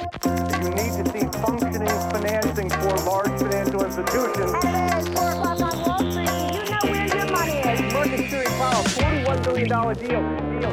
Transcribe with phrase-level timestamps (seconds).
[0.00, 4.52] You need to see functioning financing for large financial institutions.
[4.96, 6.30] It's four o'clock on Wall Street.
[6.56, 7.92] You know where your money is.
[7.92, 10.60] Market clearing power, $41 billion deal.
[10.60, 10.72] deal.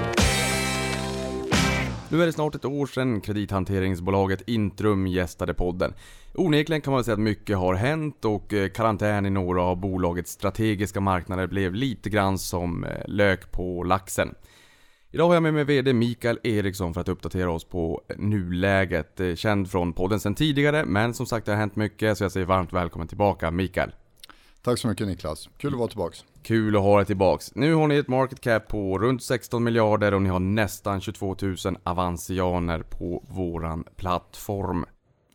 [2.10, 5.94] Nu är det snart ett år sedan kredithanteringsbolaget Intrum gästade podden.
[6.34, 10.32] Onekligen kan man säga att mycket har hänt och eh, karantän i några av bolagets
[10.32, 14.36] strategiska marknader blev lite grann som eh, lök på laxen.
[15.12, 19.20] Idag har jag med mig VD Mikael Eriksson för att uppdatera oss på nuläget.
[19.20, 22.32] Eh, Känd från podden sedan tidigare, men som sagt det har hänt mycket så jag
[22.32, 23.92] säger varmt välkommen tillbaka Mikael.
[24.62, 26.26] Tack så mycket Niklas, kul att vara tillbaks.
[26.44, 27.56] Kul att ha dig tillbaks.
[27.56, 31.36] Nu har ni ett market cap på runt 16 miljarder och ni har nästan 22
[31.42, 34.86] 000 avansianer på våran plattform.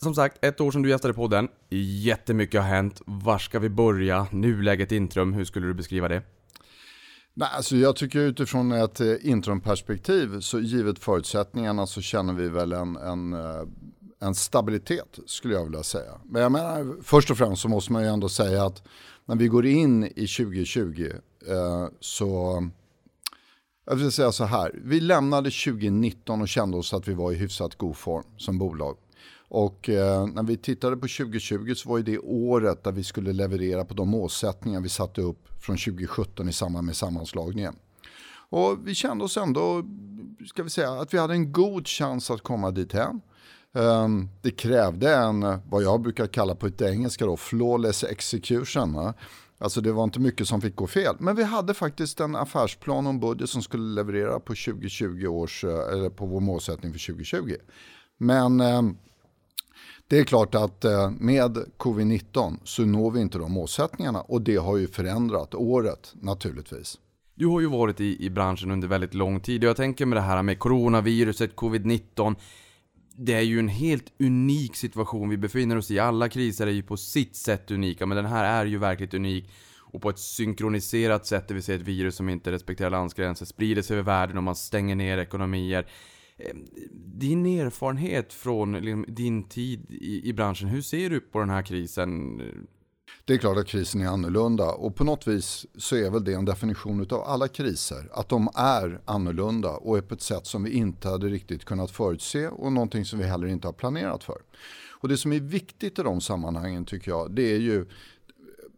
[0.03, 1.49] Som sagt, ett år sedan du gästade podden.
[2.05, 3.03] Jättemycket har hänt.
[3.07, 4.27] Var ska vi börja?
[4.31, 6.23] Nuläget Intrum, hur skulle du beskriva det?
[7.35, 12.73] Nej, alltså jag tycker utifrån ett eh, interimperspektiv, så givet förutsättningarna så känner vi väl
[12.73, 13.63] en, en, eh,
[14.21, 16.21] en stabilitet skulle jag vilja säga.
[16.25, 18.83] Men jag menar, först och främst så måste man ju ändå säga att
[19.25, 21.11] när vi går in i 2020
[21.49, 22.63] eh, så
[23.87, 27.35] jag vill säga så här, vi lämnade 2019 och kände oss att vi var i
[27.35, 28.97] hyfsat god form som bolag.
[29.55, 33.85] Och eh, när vi tittade på 2020 så var det året där vi skulle leverera
[33.85, 37.75] på de målsättningar vi satte upp från 2017 i samband med sammanslagningen.
[38.51, 39.83] Och vi kände oss ändå,
[40.47, 43.21] ska vi säga, att vi hade en god chans att komma dit hem.
[43.73, 48.93] Um, det krävde en, vad jag brukar kalla på ett engelska då, flawless execution.
[48.93, 49.15] Va?
[49.59, 51.17] Alltså det var inte mycket som fick gå fel.
[51.19, 55.65] Men vi hade faktiskt en affärsplan och en budget som skulle leverera på 2020 års,
[55.65, 57.55] eh, eller på vår målsättning för 2020.
[58.19, 58.97] Men um,
[60.13, 64.57] det är klart att eh, med covid-19 så når vi inte de målsättningarna och det
[64.57, 66.99] har ju förändrat året naturligtvis.
[67.35, 70.17] Du har ju varit i, i branschen under väldigt lång tid och jag tänker med
[70.17, 72.37] det här med coronaviruset, covid-19
[73.17, 75.99] det är ju en helt unik situation vi befinner oss i.
[75.99, 79.51] Alla kriser är ju på sitt sätt unika, men den här är ju verkligt unik.
[79.79, 83.83] Och på ett synkroniserat sätt, det vill säga ett virus som inte respekterar landsgränser, sprider
[83.83, 85.87] sig över världen och man stänger ner ekonomier.
[86.47, 86.57] Eh,
[87.19, 91.63] din erfarenhet från liksom din tid i, i branschen, hur ser du på den här
[91.63, 92.41] krisen?
[93.25, 96.35] Det är klart att krisen är annorlunda och på något vis så är väl det
[96.35, 98.09] en definition av alla kriser.
[98.13, 101.91] Att de är annorlunda och är på ett sätt som vi inte hade riktigt kunnat
[101.91, 104.39] förutse och någonting som vi heller inte har planerat för.
[105.03, 107.87] Och det som är viktigt i de sammanhangen tycker jag det är ju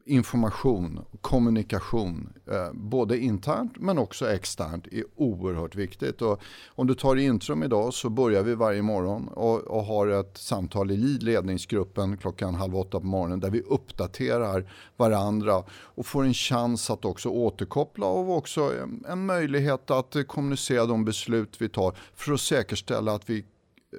[0.06, 6.22] information och kommunikation, eh, både internt men också externt, är oerhört viktigt.
[6.22, 10.38] Och om du tar Intrum idag så börjar vi varje morgon och, och har ett
[10.38, 16.34] samtal i ledningsgruppen klockan halv åtta på morgonen där vi uppdaterar varandra och får en
[16.34, 21.97] chans att också återkoppla och också en, en möjlighet att kommunicera de beslut vi tar
[22.14, 23.44] för att säkerställa att vi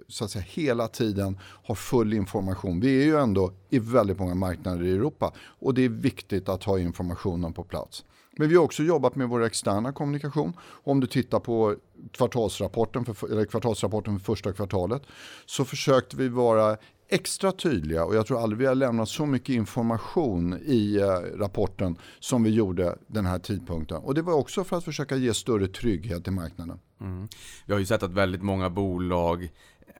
[0.08, 2.80] så att säga, hela tiden har full information.
[2.80, 6.64] Vi är ju ändå i väldigt många marknader i Europa och det är viktigt att
[6.64, 8.04] ha informationen på plats.
[8.38, 10.54] Men vi har också jobbat med vår externa kommunikation.
[10.62, 11.76] Om du tittar på
[12.12, 15.02] kvartalsrapporten för, eller kvartalsrapporten för första kvartalet
[15.46, 16.78] så försökte vi vara
[17.10, 21.98] extra tydliga och jag tror aldrig vi har lämnat så mycket information i eh, rapporten
[22.20, 23.98] som vi gjorde den här tidpunkten.
[23.98, 26.80] Och det var också för att försöka ge större trygghet till marknaden.
[27.02, 27.28] Mm.
[27.66, 29.50] Vi har ju sett att väldigt många bolag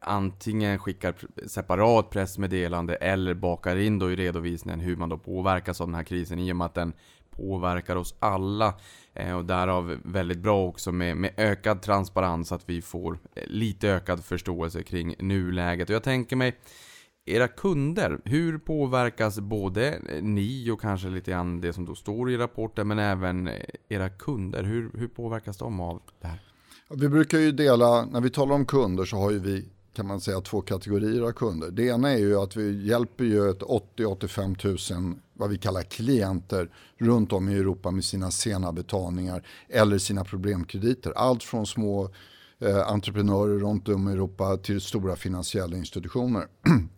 [0.02, 1.16] antingen skickar
[1.48, 6.04] separat pressmeddelande eller bakar in då i redovisningen hur man då påverkas av den här
[6.04, 6.94] krisen i och med att den
[7.30, 8.74] påverkar oss alla.
[9.14, 13.90] Eh, och därav väldigt bra också med, med ökad transparens att vi får eh, lite
[13.90, 15.90] ökad förståelse kring nuläget.
[15.90, 16.58] Och jag tänker mig
[17.26, 22.32] era kunder, hur påverkas både eh, ni och kanske lite grann det som då står
[22.32, 24.64] i rapporten men även eh, era kunder?
[24.64, 26.40] Hur, hur påverkas de av det här?
[26.90, 30.22] Vi brukar ju dela, när vi talar om kunder så har ju vi kan man
[30.22, 31.72] säga två kategorier av kunder.
[31.72, 36.70] Det ena är ju att vi hjälper ju ett 80-85 000 vad vi kallar klienter
[36.98, 41.14] runt om i Europa med sina sena betalningar eller sina problemkrediter.
[41.16, 42.10] Allt från små
[42.60, 46.48] eh, entreprenörer runt om i Europa till stora finansiella institutioner.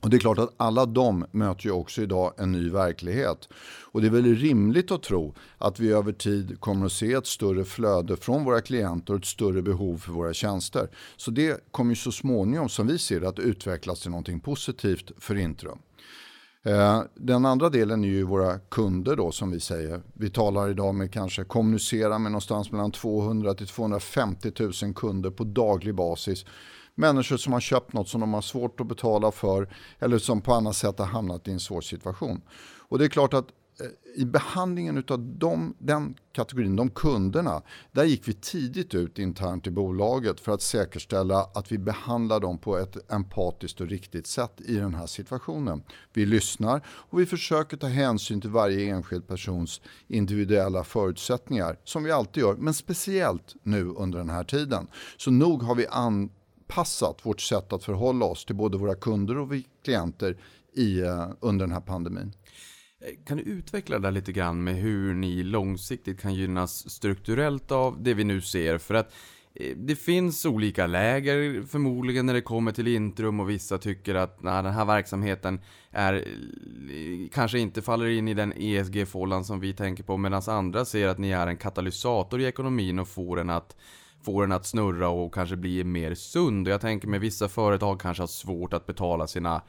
[0.00, 3.48] Och det är klart att alla de möter ju också idag en ny verklighet.
[3.92, 7.26] Och det är väl rimligt att tro att vi över tid kommer att se ett
[7.26, 10.88] större flöde från våra klienter och ett större behov för våra tjänster.
[11.16, 15.10] Så det kommer ju så småningom, som vi ser det, att utvecklas till någonting positivt
[15.18, 15.78] för Intrum.
[16.64, 20.02] Eh, den andra delen är ju våra kunder då som vi säger.
[20.12, 25.44] Vi talar idag med kanske kommunicera med någonstans mellan 200 till 250 000 kunder på
[25.44, 26.44] daglig basis
[26.98, 29.68] människor som har köpt något som de har svårt att betala för
[29.98, 32.42] eller som på annat sätt har hamnat i en svår situation.
[32.88, 33.48] Och det är klart att
[33.80, 37.62] eh, i behandlingen av de, den kategorin, de kunderna,
[37.92, 42.58] där gick vi tidigt ut internt i bolaget för att säkerställa att vi behandlar dem
[42.58, 45.82] på ett empatiskt och riktigt sätt i den här situationen.
[46.12, 52.10] Vi lyssnar och vi försöker ta hänsyn till varje enskild persons individuella förutsättningar, som vi
[52.10, 54.86] alltid gör, men speciellt nu under den här tiden.
[55.16, 55.86] Så nog har vi
[56.68, 59.52] anpassat vårt sätt att förhålla oss till både våra kunder och
[59.84, 60.36] klienter
[60.76, 62.32] i, eh, under den här pandemin.
[63.26, 68.02] Kan du utveckla det där lite grann med hur ni långsiktigt kan gynnas strukturellt av
[68.02, 68.78] det vi nu ser?
[68.78, 69.12] För att
[69.54, 74.42] eh, det finns olika läger förmodligen när det kommer till Intrum och vissa tycker att
[74.42, 75.60] nej, den här verksamheten
[75.90, 80.84] är, eh, kanske inte faller in i den ESG-fållan som vi tänker på medan andra
[80.84, 83.76] ser att ni är en katalysator i ekonomin och får den att
[84.28, 86.68] få den att snurra och kanske bli mer sund.
[86.68, 89.62] Jag tänker med vissa företag kanske har svårt att betala sina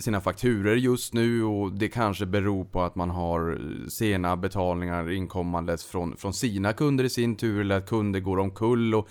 [0.00, 5.10] sina fakturer just nu och det kanske beror på att man har eh, sena betalningar
[5.10, 9.08] inkommandes från, från sina kunder i sin tur eller att kunder går omkull och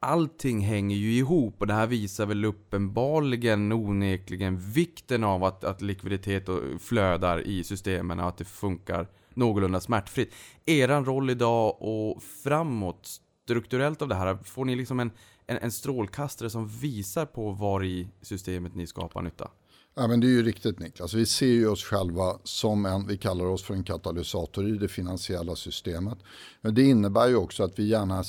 [0.00, 5.82] allting hänger ju ihop och det här visar väl uppenbarligen onekligen vikten av att, att
[5.82, 6.48] likviditet
[6.80, 10.34] flödar i systemen och att det funkar någorlunda smärtfritt.
[10.66, 15.10] Eran roll idag och framåt strukturellt av det här, får ni liksom en,
[15.46, 19.50] en, en strålkastare som visar på var i systemet ni skapar nytta?
[19.94, 21.14] Ja, men det är ju riktigt Niklas.
[21.14, 24.88] Vi ser ju oss själva som en, vi kallar oss för en katalysator i det
[24.88, 26.18] finansiella systemet.
[26.60, 28.24] Men det innebär ju också att vi gärna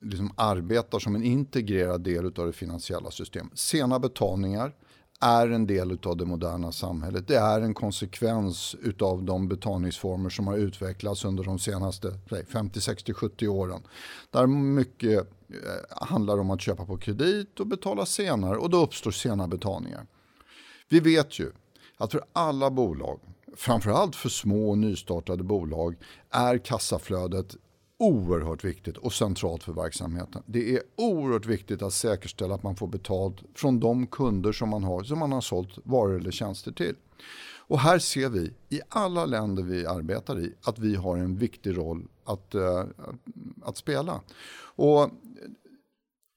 [0.00, 3.58] liksom arbetar som en integrerad del av det finansiella systemet.
[3.58, 4.72] Sena betalningar
[5.20, 7.28] är en del av det moderna samhället.
[7.28, 12.18] Det är en konsekvens av de betalningsformer som har utvecklats under de senaste
[12.52, 13.82] 50, 60, 70 åren.
[14.30, 19.10] Där mycket eh, handlar om att köpa på kredit och betala senare och då uppstår
[19.10, 20.06] sena betalningar.
[20.88, 21.52] Vi vet ju
[21.96, 23.20] att för alla bolag,
[23.56, 25.96] framförallt för små och nystartade bolag,
[26.30, 27.56] är kassaflödet
[27.98, 30.42] oerhört viktigt och centralt för verksamheten.
[30.46, 34.84] Det är oerhört viktigt att säkerställa att man får betalt från de kunder som man
[34.84, 36.94] har, som man har sålt varor eller tjänster till.
[37.68, 41.76] Och här ser vi i alla länder vi arbetar i att vi har en viktig
[41.76, 42.84] roll att, eh,
[43.62, 44.20] att spela.
[44.60, 45.10] Och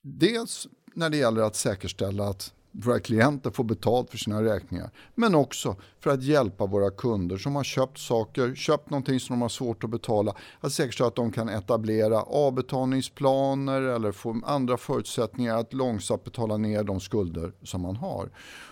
[0.04, 4.90] dels när det gäller att säkerställa att våra klienter får betalt för sina räkningar.
[5.16, 9.42] Men också för att hjälpa våra kunder som har köpt saker, köpt någonting som de
[9.42, 10.36] har svårt att betala.
[10.60, 16.84] Att säkerställa att de kan etablera avbetalningsplaner eller få andra förutsättningar att långsamt betala ner
[16.84, 18.30] de skulder som man har.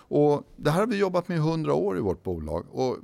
[0.10, 2.66] Och det här har vi jobbat med i 100 år i vårt bolag.
[2.72, 2.98] Och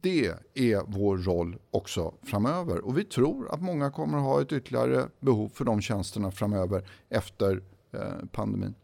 [0.00, 2.78] det är vår roll också framöver.
[2.80, 6.84] Och vi tror att många kommer att ha ett ytterligare behov för de tjänsterna framöver
[7.08, 7.62] efter
[7.92, 8.74] eh, pandemin.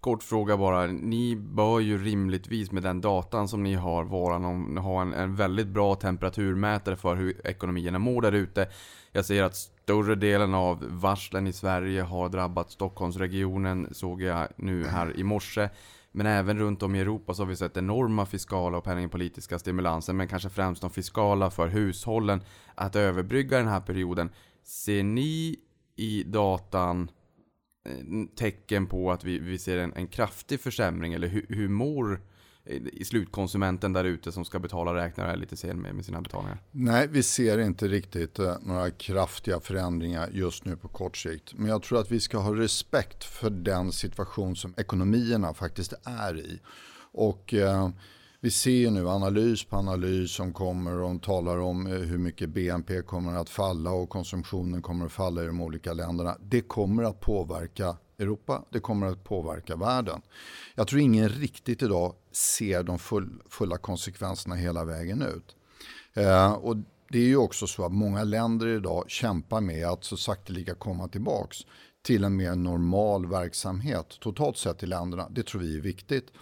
[0.00, 0.86] Kort fråga bara.
[0.86, 5.36] Ni bör ju rimligtvis med den datan som ni har vara någon, ha en, en
[5.36, 8.68] väldigt bra temperaturmätare för hur ekonomierna mår där ute.
[9.12, 14.86] Jag ser att större delen av varslen i Sverige har drabbat Stockholmsregionen, såg jag nu
[14.86, 15.68] här i morse.
[16.12, 20.12] Men även runt om i Europa så har vi sett enorma fiskala och penningpolitiska stimulanser,
[20.12, 22.40] men kanske främst de fiskala för hushållen
[22.74, 24.30] att överbrygga den här perioden.
[24.64, 25.56] Ser ni
[25.96, 27.19] i datan Eh,
[27.84, 27.92] Eh,
[28.36, 31.12] tecken på att vi, vi ser en, en kraftig försämring?
[31.12, 32.20] Eller hur, hur mår
[32.64, 36.58] eh, i slutkonsumenten där ute som ska betala räkningar lite sen med, med sina betalningar?
[36.70, 41.54] Nej, vi ser inte riktigt eh, några kraftiga förändringar just nu på kort sikt.
[41.54, 46.38] Men jag tror att vi ska ha respekt för den situation som ekonomierna faktiskt är
[46.38, 46.60] i.
[47.12, 47.90] Och eh,
[48.42, 53.02] vi ser nu analys på analys som kommer och talar om eh, hur mycket BNP
[53.02, 56.36] kommer att falla och konsumtionen kommer att falla i de olika länderna.
[56.40, 60.20] Det kommer att påverka Europa, det kommer att påverka världen.
[60.74, 65.56] Jag tror ingen riktigt idag ser de full, fulla konsekvenserna hela vägen ut.
[66.14, 66.76] Eh, och
[67.08, 71.08] det är ju också så att många länder idag kämpar med att så sakteliga komma
[71.08, 71.56] tillbaks
[72.02, 75.28] till en mer normal verksamhet totalt sett i länderna.
[75.30, 76.32] Det tror vi är viktigt.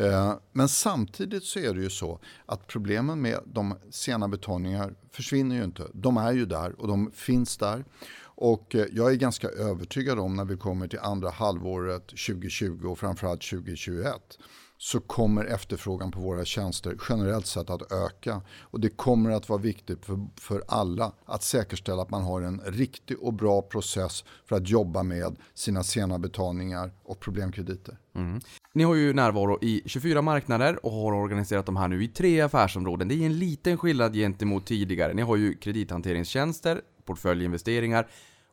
[0.00, 5.56] Eh, men samtidigt så är det ju så att problemen med de sena betalningar försvinner
[5.56, 5.86] ju inte.
[5.94, 7.84] De är ju där och de finns där.
[8.22, 12.98] Och eh, jag är ganska övertygad om när vi kommer till andra halvåret 2020 och
[12.98, 14.38] framförallt 2021
[14.82, 18.42] så kommer efterfrågan på våra tjänster generellt sett att öka.
[18.60, 22.60] Och det kommer att vara viktigt för, för alla att säkerställa att man har en
[22.60, 27.98] riktig och bra process för att jobba med sina sena betalningar och problemkrediter.
[28.14, 28.40] Mm.
[28.72, 32.40] Ni har ju närvaro i 24 marknader och har organiserat de här nu i tre
[32.40, 33.08] affärsområden.
[33.08, 35.14] Det är en liten skillnad gentemot tidigare.
[35.14, 38.06] Ni har ju kredithanteringstjänster, portföljinvesteringar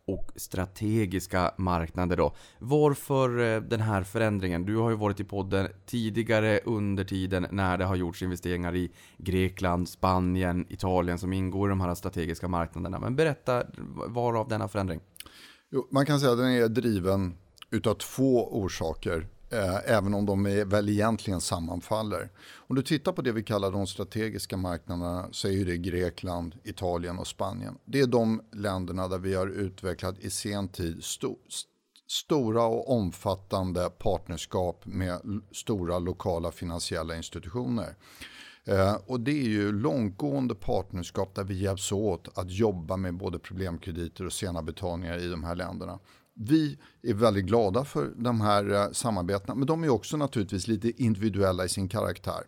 [0.07, 2.35] och strategiska marknader då.
[2.59, 4.65] Varför eh, den här förändringen?
[4.65, 8.91] Du har ju varit i podden tidigare under tiden när det har gjorts investeringar i
[9.17, 12.99] Grekland, Spanien, Italien som ingår i de här strategiska marknaderna.
[12.99, 13.63] Men berätta
[14.07, 14.99] varav denna förändring?
[15.71, 17.37] Jo, man kan säga att den är driven
[17.71, 19.27] utav två orsaker.
[19.49, 22.29] Eh, även om de är väl egentligen sammanfaller.
[22.55, 27.19] Om du tittar på det vi kallar de strategiska marknaderna så är det Grekland, Italien
[27.19, 27.77] och Spanien.
[27.85, 31.37] Det är de länderna där vi har utvecklat i sen tid sto
[32.07, 37.95] stora och omfattande partnerskap med stora lokala finansiella institutioner.
[38.65, 43.39] Eh, och det är ju långtgående partnerskap där vi hjälps åt att jobba med både
[43.39, 45.99] problemkrediter och sena betalningar i de här länderna.
[46.39, 51.03] Vi är väldigt glada för de här eh, samarbetena, men de är också naturligtvis lite
[51.03, 52.43] individuella i sin karaktär.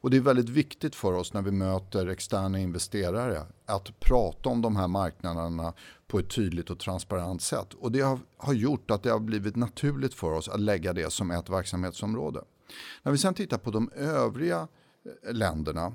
[0.00, 4.62] Och det är väldigt viktigt för oss när vi möter externa investerare att prata om
[4.62, 5.72] de här marknaderna
[6.06, 7.74] på ett tydligt och transparent sätt.
[7.74, 11.12] Och det har, har gjort att det har blivit naturligt för oss att lägga det
[11.12, 12.44] som ett verksamhetsområde.
[13.02, 14.68] När vi sen tittar på de övriga
[15.26, 15.92] eh, länderna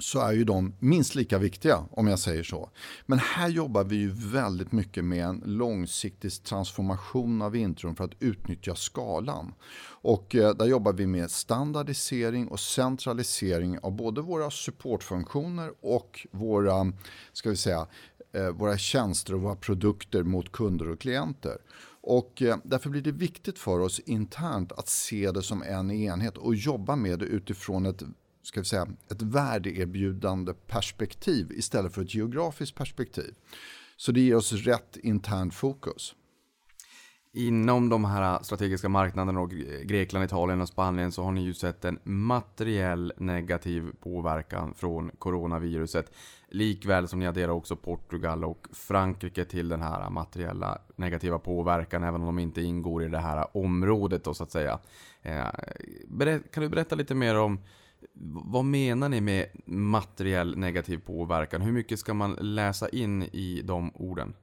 [0.00, 2.70] så är ju de minst lika viktiga om jag säger så.
[3.06, 8.22] Men här jobbar vi ju väldigt mycket med en långsiktig transformation av intron för att
[8.22, 9.54] utnyttja skalan.
[10.00, 16.92] Och eh, där jobbar vi med standardisering och centralisering av både våra supportfunktioner och våra,
[17.32, 17.86] ska vi säga,
[18.32, 21.58] eh, våra tjänster och våra produkter mot kunder och klienter.
[22.00, 26.36] Och eh, därför blir det viktigt för oss internt att se det som en enhet
[26.36, 28.02] och jobba med det utifrån ett
[28.48, 33.34] ska vi säga, ett värdeerbjudande perspektiv istället för ett geografiskt perspektiv.
[33.96, 36.14] Så det ger oss rätt internt fokus.
[37.32, 39.50] Inom de här strategiska marknaderna, och
[39.84, 46.12] Grekland, Italien och Spanien, så har ni ju sett en materiell negativ påverkan från coronaviruset.
[46.48, 52.20] Likväl som ni adderar också Portugal och Frankrike till den här materiella negativa påverkan, även
[52.20, 54.78] om de inte ingår i det här området då så att säga.
[55.22, 55.46] Eh,
[56.52, 57.60] kan du berätta lite mer om
[58.44, 61.62] vad menar ni med materiell negativ påverkan?
[61.62, 64.34] Hur mycket ska man läsa in i de orden?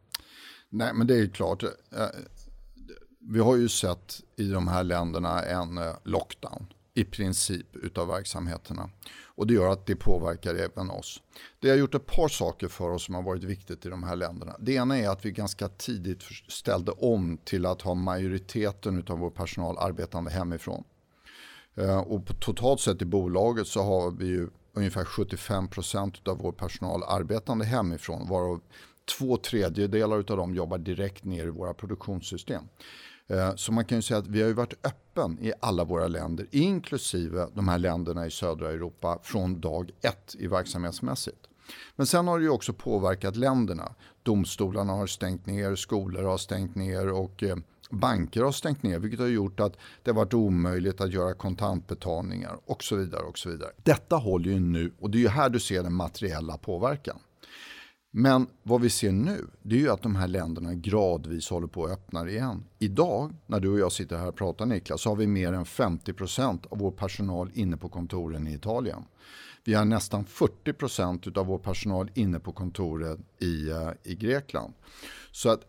[0.69, 1.63] Nej, men det är klart.
[1.63, 1.69] Eh,
[3.19, 8.89] vi har ju sett i de här länderna en eh, lockdown i princip utav verksamheterna.
[9.25, 11.21] Och det gör att det påverkar även oss.
[11.59, 14.15] Det har gjort ett par saker för oss som har varit viktigt i de här
[14.15, 14.55] länderna.
[14.59, 19.29] Det ena är att vi ganska tidigt ställde om till att ha majoriteten av vår
[19.29, 20.83] personal arbetande hemifrån.
[21.75, 26.51] Eh, och på totalt sett i bolaget så har vi ju ungefär 75% av vår
[26.51, 28.61] personal arbetande hemifrån varav
[29.17, 32.63] två tredjedelar av dem jobbar direkt ner i våra produktionssystem.
[33.27, 36.47] Eh, så man kan ju säga att vi har varit öppen i alla våra länder,
[36.51, 41.47] inklusive de här länderna i södra Europa, från dag ett i verksamhetsmässigt.
[41.95, 43.95] Men sen har det ju också påverkat länderna.
[44.23, 47.55] Domstolarna har stängt ner, skolor har stängt ner och eh,
[47.89, 52.59] banker har stängt ner vilket har gjort att det har varit omöjligt att göra kontantbetalningar
[52.65, 53.23] och så vidare.
[53.23, 53.71] och så vidare.
[53.83, 57.19] Detta håller ju nu och det är ju här du ser den materiella påverkan.
[58.17, 61.85] Men vad vi ser nu det är ju att de här länderna gradvis håller på
[61.85, 62.63] att öppna igen.
[62.79, 65.65] Idag när du och jag sitter här och pratar Niklas så har vi mer än
[65.65, 69.03] 50% av vår personal inne på kontoren i Italien.
[69.63, 74.73] Vi har nästan 40% av vår personal inne på kontoren i, eh, i Grekland.
[75.31, 75.61] Så att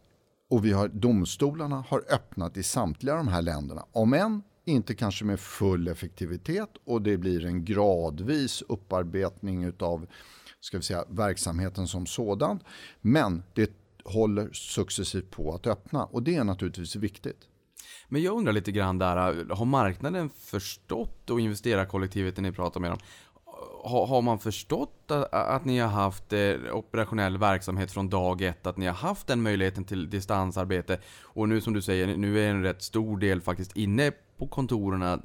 [0.51, 3.87] och vi har, domstolarna har öppnat i samtliga de här länderna.
[3.93, 10.07] Om än inte kanske med full effektivitet och det blir en gradvis upparbetning av
[10.61, 12.61] ska vi säga, verksamheten som sådan.
[13.01, 13.71] Men det
[14.05, 17.49] håller successivt på att öppna och det är naturligtvis viktigt.
[18.09, 22.91] Men jag undrar lite grann där, har marknaden förstått och investerarkollektivet när ni pratar med
[22.91, 22.99] dem?
[23.85, 28.67] Har, man förstått att, att, ni har haft eh, operationell verksamhet från dag ett?
[28.67, 30.99] Att ni har haft den möjligheten till distansarbete?
[31.23, 35.03] Och nu som du säger, nu är en rätt stor del faktiskt inne på kontoren
[35.03, 35.19] eh,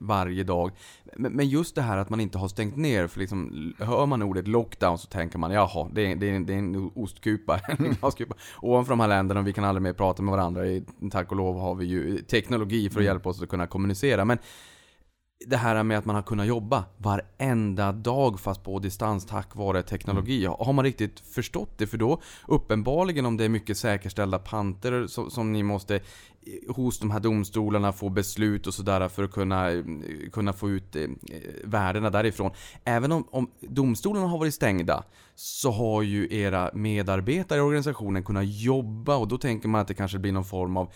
[0.00, 0.70] varje dag.
[1.16, 4.48] Men just det här att man inte har stängt ner, för liksom, hör man ordet
[4.48, 8.34] lockdown så tänker man jaha, det är, det är, det är en ostkupa, en glaskupa.
[8.62, 10.62] Ovanför de här länderna, vi kan aldrig mer prata med varandra.
[11.10, 13.06] Tack och lov har vi ju teknologi för att mm.
[13.06, 14.24] hjälpa oss att kunna kommunicera.
[14.24, 14.38] Men
[15.46, 19.82] det här med att man har kunnat jobba varenda dag fast på distans tack vare
[19.82, 20.44] teknologi.
[20.44, 20.56] Mm.
[20.58, 21.86] Har man riktigt förstått det?
[21.86, 26.00] För då uppenbarligen om det är mycket säkerställda panter som, som ni måste
[26.68, 29.68] hos de här domstolarna få beslut och sådär för att kunna,
[30.32, 31.08] kunna få ut eh,
[31.64, 32.50] värdena därifrån.
[32.84, 38.46] Även om, om domstolarna har varit stängda så har ju era medarbetare i organisationen kunnat
[38.46, 40.92] jobba och då tänker man att det kanske blir någon form av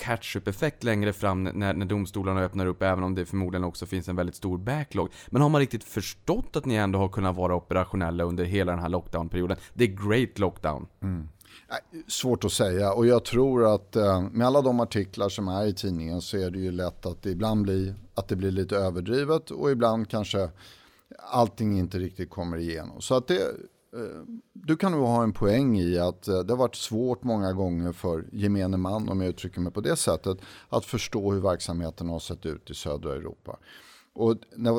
[0.00, 4.16] catch-up-effekt längre fram när, när domstolarna öppnar upp, även om det förmodligen också finns en
[4.16, 5.08] väldigt stor backlog.
[5.28, 8.80] Men har man riktigt förstått att ni ändå har kunnat vara operationella under hela den
[8.80, 9.56] här lockdown-perioden?
[9.74, 10.86] Det är great lockdown.
[11.02, 11.28] Mm.
[11.68, 15.66] Äh, svårt att säga och jag tror att äh, med alla de artiklar som är
[15.66, 18.76] i tidningen så är det ju lätt att det ibland blir, att det blir lite
[18.76, 20.50] överdrivet och ibland kanske
[21.18, 23.00] allting inte riktigt kommer igenom.
[23.00, 23.40] Så att det,
[23.96, 27.52] Eh, du kan nog ha en poäng i att eh, det har varit svårt många
[27.52, 32.08] gånger för gemene man, om jag uttrycker mig på det sättet, att förstå hur verksamheten
[32.08, 33.58] har sett ut i södra Europa.
[34.12, 34.36] Och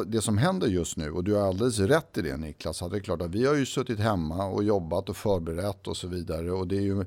[0.07, 2.97] det som händer just nu, och du har alldeles rätt i det Niklas, att det
[2.97, 6.51] är klart att vi har ju suttit hemma och jobbat och förberett och så vidare.
[6.51, 7.05] Och det är ju,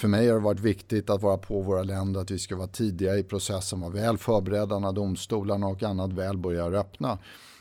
[0.00, 2.68] för mig har det varit viktigt att vara på våra länder, att vi ska vara
[2.68, 7.18] tidiga i processen, vara väl förberedda när domstolarna och annat väl börjar öppna.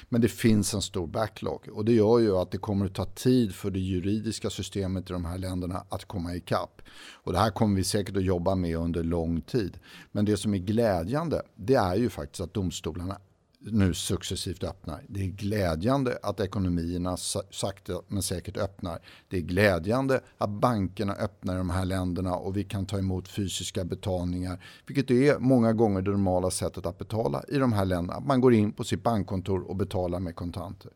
[0.09, 3.05] Men det finns en stor backlog och det gör ju att det kommer att ta
[3.05, 6.81] tid för det juridiska systemet i de här länderna att komma ikapp.
[7.11, 9.79] Och det här kommer vi säkert att jobba med under lång tid.
[10.11, 13.17] Men det som är glädjande det är ju faktiskt att domstolarna
[13.59, 15.03] nu successivt öppnar.
[15.07, 18.99] Det är glädjande att ekonomierna sakta men säkert öppnar.
[19.27, 23.27] Det är glädjande att bankerna öppnar i de här länderna och vi kan ta emot
[23.27, 24.63] fysiska betalningar.
[24.87, 28.19] Vilket är många gånger det normala sättet att betala i de här länderna.
[28.19, 30.91] Man går in på sitt bankkontor och betalar med kontanter.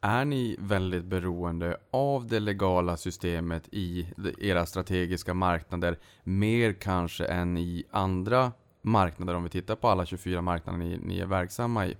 [0.00, 4.06] Är ni väldigt beroende av det legala systemet i
[4.38, 10.42] era strategiska marknader mer kanske än i andra marknader om vi tittar på alla 24
[10.42, 11.96] marknader ni, ni är verksamma i?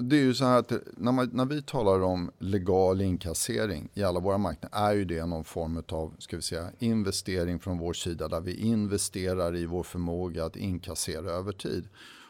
[0.00, 4.02] Det är ju så här att när, man, när, vi talar om legal inkassering i
[4.02, 7.92] alla våra marknader är ju det någon form av ska vi säga, investering från vår
[7.92, 11.88] sida där vi investerar i vår förmåga att inkassera över tid.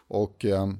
[0.08, 0.72] Och eh,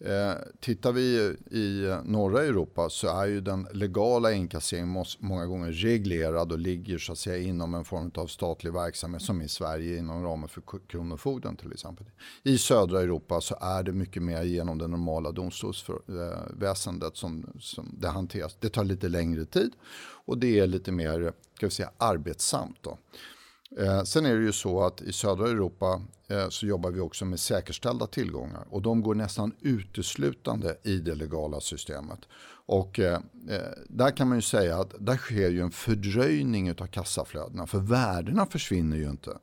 [0.00, 6.52] Eh, tittar vi i norra Europa så är ju den legala inkasseringen många gånger reglerad
[6.52, 10.24] och ligger så att säga inom en form av statlig verksamhet som i Sverige inom
[10.24, 12.06] ramen för Kronofogden till exempel.
[12.42, 18.08] I södra Europa så är det mycket mer genom det normala domstolsväsendet som, som det
[18.08, 18.56] hanteras.
[18.60, 19.72] Det tar lite längre tid
[20.26, 22.78] och det är lite mer ska vi säga, arbetsamt.
[22.80, 22.98] Då.
[23.76, 27.24] Eh, sen är det ju så att i södra Europa eh, så jobbar vi också
[27.24, 32.18] med säkerställda tillgångar och de går nästan uteslutande i det legala systemet.
[32.66, 36.86] Och eh, eh där kan man ju säga att där sker ju en fördröjning av
[36.86, 39.38] kassaflödena för värdena försvinner ju inte.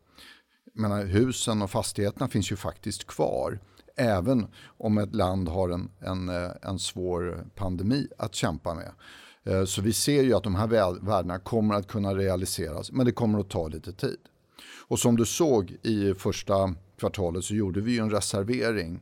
[0.73, 3.59] menar, husen och fastigheterna finns ju faktiskt kvar
[3.95, 8.91] även om ett land har en, en, eh, en svår pandemi att kämpa med.
[9.45, 10.67] Eh, så vi ser ju att de här
[11.05, 14.17] värdena kommer att kunna realiseras men det kommer att ta lite tid.
[14.87, 18.99] Och som du såg i första kvartalet så gjorde vi en reservering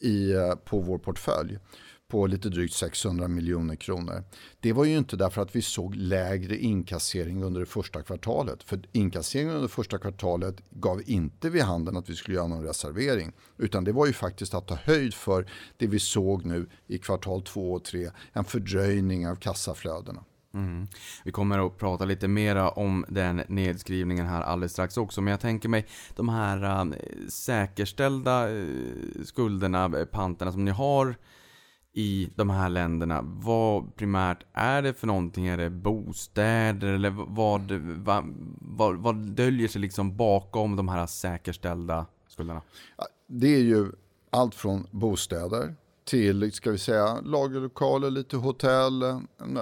[0.00, 1.58] i, eh, på vår portfölj
[2.08, 4.24] på lite drygt 600 miljoner kronor.
[4.60, 8.62] Det var ju inte därför att vi såg lägre inkassering under det första kvartalet.
[8.62, 12.64] För inkasseringen under det första kvartalet gav inte vid handen att vi skulle göra någon
[12.64, 13.32] reservering.
[13.58, 17.42] Utan det var ju faktiskt att ta höjd för det vi såg nu i kvartal
[17.42, 18.10] 2 och 3.
[18.32, 20.24] En fördröjning av kassaflödena.
[20.54, 20.86] Mm.
[21.24, 25.20] Vi kommer att prata lite mera om den nedskrivningen här alldeles strax också.
[25.20, 26.96] Men jag tänker mig de här äh,
[27.28, 28.64] säkerställda äh,
[29.24, 31.16] skulderna, äh, panterna som ni har
[31.98, 33.20] i de här länderna.
[33.22, 35.46] Vad primärt är det för någonting?
[35.46, 37.72] Är det bostäder eller vad,
[38.04, 42.62] vad, vad, vad döljer sig liksom bakom de här säkerställda skulderna?
[43.26, 43.92] Det är ju
[44.30, 49.20] allt från bostäder till ska vi säga, lagerlokaler, lite hotell, eh,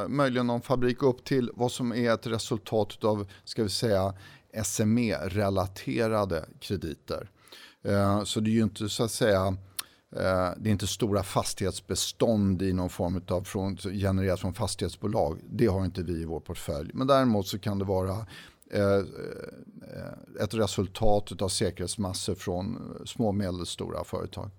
[0.08, 4.14] möjligen någon fabrik upp till vad som är ett resultat av ska vi säga,
[4.64, 7.30] SME-relaterade krediter.
[7.82, 9.56] Eh, så det är ju inte så att säga
[10.56, 15.40] det är inte stora fastighetsbestånd i någon form av från, genererat från fastighetsbolag.
[15.50, 16.90] Det har inte vi i vår portfölj.
[16.94, 18.26] Men däremot så kan det vara
[18.72, 24.50] eh, eh, ett resultat av säkerhetsmassor från små och medelstora företag.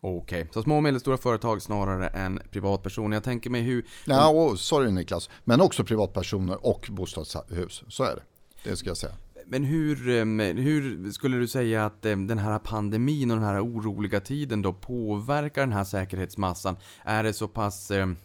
[0.00, 0.52] Okej, okay.
[0.52, 3.16] så små och medelstora företag snarare än privatpersoner.
[3.16, 3.86] Jag tänker mig hur...
[4.04, 5.30] Ja, oh, sorry Niklas.
[5.44, 7.82] Men också privatpersoner och bostadshus.
[7.88, 8.22] Så är det.
[8.70, 9.14] Det ska jag säga.
[9.46, 13.64] Men hur, ehm, hur skulle du säga att ehm, den här pandemin och den här
[13.64, 16.76] oroliga tiden då påverkar den här säkerhetsmassan?
[17.04, 18.16] Är det så pass ehm,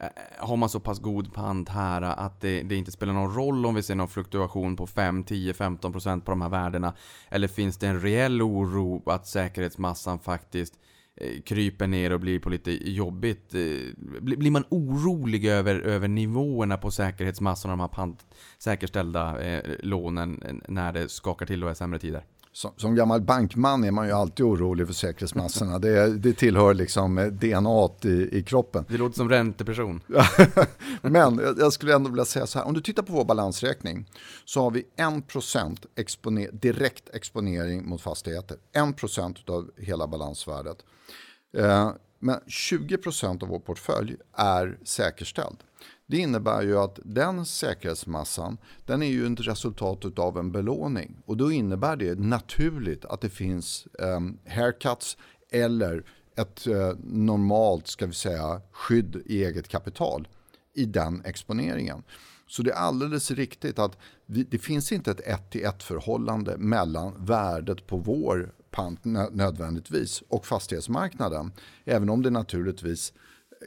[0.00, 3.66] eh, har man så pass god pant här att det, det, inte spelar någon roll
[3.66, 6.94] om vi ser någon fluktuation på 5, 10, 15% på de här värdena?
[7.28, 10.87] Eller finns det en reell oro att säkerhetsmassan faktiskt Eh,
[11.20, 13.54] Eh, kryper ner och blir på lite jobbigt.
[13.54, 13.60] Eh,
[14.20, 18.26] blir man orolig över, över nivåerna på säkerhetsmassorna, de här pant,
[18.58, 22.24] säkerställda eh, lånen, när det skakar till och är sämre tider?
[22.52, 25.78] Som, som, gammal bankman är man ju alltid orolig för säkerhetsmassorna.
[25.78, 28.84] Det, det tillhör liksom DNA i, i kroppen.
[28.88, 30.00] Det låter som ränteperson.
[31.02, 34.10] Men jag skulle ändå vilja säga så här, om du tittar på vår balansräkning
[34.44, 38.56] så har vi 1% exponer direkt exponering mot fastigheter.
[38.74, 40.78] 1% av hela balansvärdet.
[41.56, 45.56] Eh, men 20% av vår portfölj är säkerställd.
[46.10, 51.16] Det innebär ju att den säkerhetsmassan, den är ju ett resultat av en belåning.
[51.26, 54.20] Och då innebär det naturligt att det finns eh,
[54.54, 55.16] haircuts
[55.50, 56.04] eller
[56.36, 60.28] ett eh, normalt, ska vi säga, skydd i eget kapital
[60.74, 62.02] i den exponeringen.
[62.46, 66.56] Så det är alldeles riktigt att vi, det finns inte ett ett till ett förhållande
[66.58, 71.52] mellan värdet på vår pant nödvändigtvis och fastighetsmarknaden.
[71.84, 73.12] Även om det naturligtvis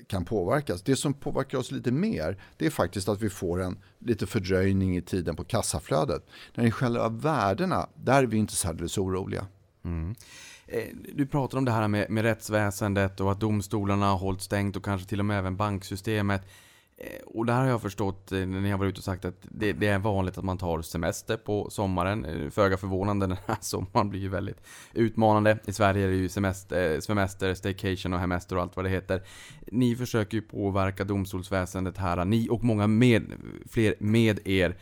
[0.07, 0.81] kan påverkas.
[0.81, 4.97] Det som påverkar oss lite mer det är faktiskt att vi får en lite fördröjning
[4.97, 6.25] i tiden på kassaflödet.
[6.53, 9.47] När det själva värdena, där är vi inte särdeles oroliga.
[9.83, 10.15] Mm.
[10.67, 14.75] Eh, du pratar om det här med, med rättsväsendet och att domstolarna har hållit stängt
[14.75, 16.41] och kanske till och med även banksystemet.
[17.03, 19.35] Eh, och det här har jag förstått, eh, när jag varit ute och sagt att
[19.41, 22.25] det, det, är vanligt att man tar semester på sommaren.
[22.25, 24.61] Eh, föga förvånande, den här sommaren blir ju väldigt
[24.93, 25.57] utmanande.
[25.65, 29.23] I Sverige är det ju semester, semester, staycation och hemester och allt vad det heter.
[29.71, 33.23] Ni försöker ju påverka domstolsväsendet här, ni och många med,
[33.69, 34.77] fler med er.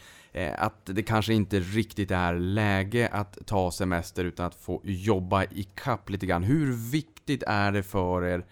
[0.57, 5.67] Att det kanske inte riktigt är läge att ta semester utan att få jobba i
[5.75, 6.43] kapp lite grann.
[6.43, 8.45] Hur viktigt är det för er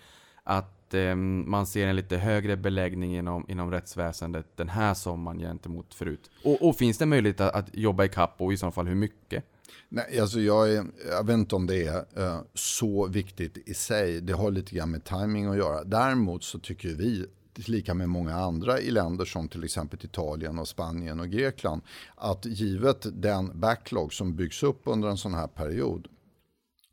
[0.44, 5.94] att eh, man ser en lite högre beläggning inom, inom rättsväsendet den här sommaren gentemot
[5.94, 6.32] förut?
[6.44, 8.96] Och, och finns det möjlighet att, att jobba i kapp och i så fall hur
[8.96, 9.44] mycket?
[9.90, 14.22] Nej, alltså jag, är, jag vet inte om det är eh, så viktigt i sig.
[14.22, 15.84] Det har lite grann med timing att göra.
[15.84, 17.26] Däremot så tycker vi
[17.66, 21.82] lika med många andra i länder som till exempel Italien och Spanien och Grekland
[22.16, 26.08] att givet den backlog som byggs upp under en sån här period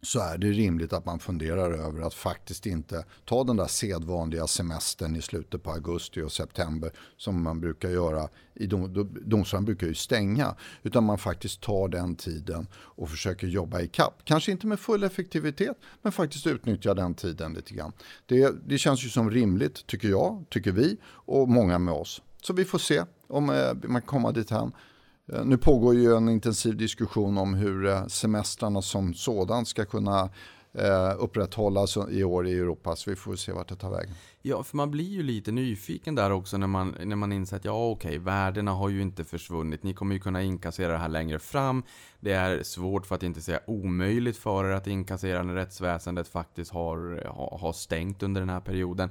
[0.05, 4.47] så är det rimligt att man funderar över att faktiskt inte ta den där sedvanliga
[4.47, 8.29] semestern i slutet på augusti och september som man brukar göra.
[8.55, 10.55] I dom, domstolarna brukar ju stänga.
[10.83, 14.21] Utan man faktiskt tar den tiden och försöker jobba i kapp.
[14.25, 17.93] Kanske inte med full effektivitet men faktiskt utnyttja den tiden lite grann.
[18.27, 22.23] Det, det känns ju som rimligt tycker jag, tycker vi och många med oss.
[22.43, 24.73] Så vi får se om eh, man kommer dit hem.
[25.33, 30.31] Eh, nu pågår ju en intensiv diskussion om hur eh, semestrarna som sådan ska kunna
[30.73, 32.97] eh, upprätthållas i år i Europa.
[32.97, 34.15] Så vi får se vart det tar vägen.
[34.43, 37.65] Ja, för man blir ju lite nyfiken där också när man, när man inser att
[37.65, 39.83] ja, okej, värdena har ju inte försvunnit.
[39.83, 41.83] Ni kommer ju kunna inkassera det här längre fram.
[42.21, 46.71] Det är svårt, för att inte säga omöjligt, för er att inkassera när rättsväsendet faktiskt
[46.73, 47.25] har,
[47.61, 49.11] har stängt under den här perioden.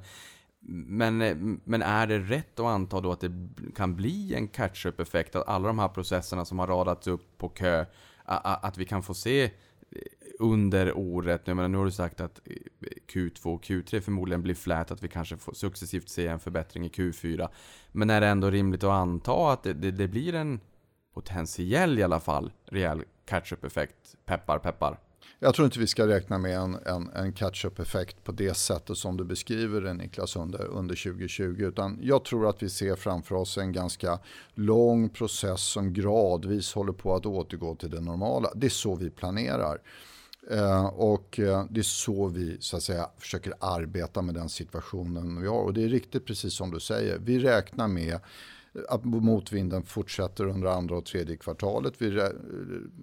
[0.66, 3.32] Men, eh, men är det rätt att anta då att det
[3.76, 5.36] kan bli en catch-up-effekt?
[5.36, 7.86] Att alla de här processerna som har radats upp på kö,
[8.26, 9.50] att vi kan få se eh,
[10.40, 12.54] under året, jag menar, nu har du sagt att eh,
[13.14, 16.90] Q2 och Q3 förmodligen blir flät, att vi kanske får successivt se en förbättring i
[16.90, 17.50] Q4.
[17.92, 20.60] Men är det ändå rimligt att anta att det, det, det blir en
[21.14, 24.16] potentiell i alla fall rejäl catch-up-effekt?
[24.26, 25.00] Peppar, peppar.
[25.44, 29.18] Jag tror inte vi ska räkna med en, en, en catch-up-effekt på det sättet som
[29.18, 31.56] du beskriver det Niklas under, under 2020.
[31.60, 34.20] Utan jag tror att vi ser framför oss en ganska
[34.54, 38.50] lång process som gradvis håller på att återgå till det normala.
[38.56, 39.82] Det är så vi planerar.
[40.52, 45.42] Eh, och eh, det är så vi så att säga, försöker arbeta med den situationen
[45.42, 45.64] vi har.
[45.64, 47.20] Och det är riktigt precis som du säger.
[47.20, 48.20] Vi räknar med
[48.90, 51.94] att motvinden fortsätter under andra och tredje kvartalet.
[51.98, 52.30] Vi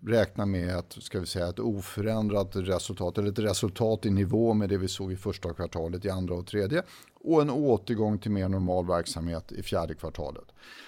[0.06, 4.68] räknar med att, ska vi säga, ett oförändrat resultat, eller ett resultat i nivå med
[4.68, 6.82] det vi såg i första kvartalet i andra och tredje
[7.20, 10.44] och en återgång till mer normal verksamhet i fjärde kvartalet.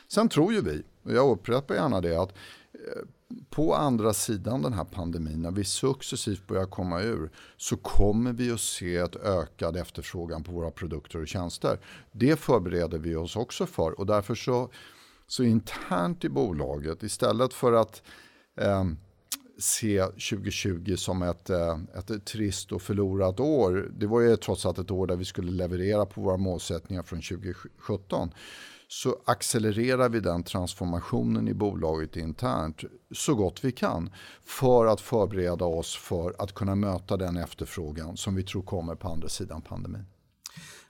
[0.08, 2.32] Sen tror ju vi, och jag upprepar gärna det, att
[2.74, 3.02] eh,
[3.50, 8.50] på andra sidan den här pandemin, när vi successivt börjar komma ur, så kommer vi
[8.50, 11.78] att se ett ökad efterfrågan på våra produkter och tjänster.
[12.12, 14.70] Det förbereder vi oss också för och därför så,
[15.26, 18.02] så internt i bolaget, istället för att
[18.56, 18.84] eh,
[19.58, 23.90] se 2020 som ett, eh, ett trist och förlorat år.
[23.98, 27.20] Det var ju trots allt ett år där vi skulle leverera på våra målsättningar från
[27.22, 28.30] 2017
[28.92, 34.10] så accelererar vi den transformationen i bolaget internt så gott vi kan
[34.44, 39.08] för att förbereda oss för att kunna möta den efterfrågan som vi tror kommer på
[39.08, 40.04] andra sidan pandemin.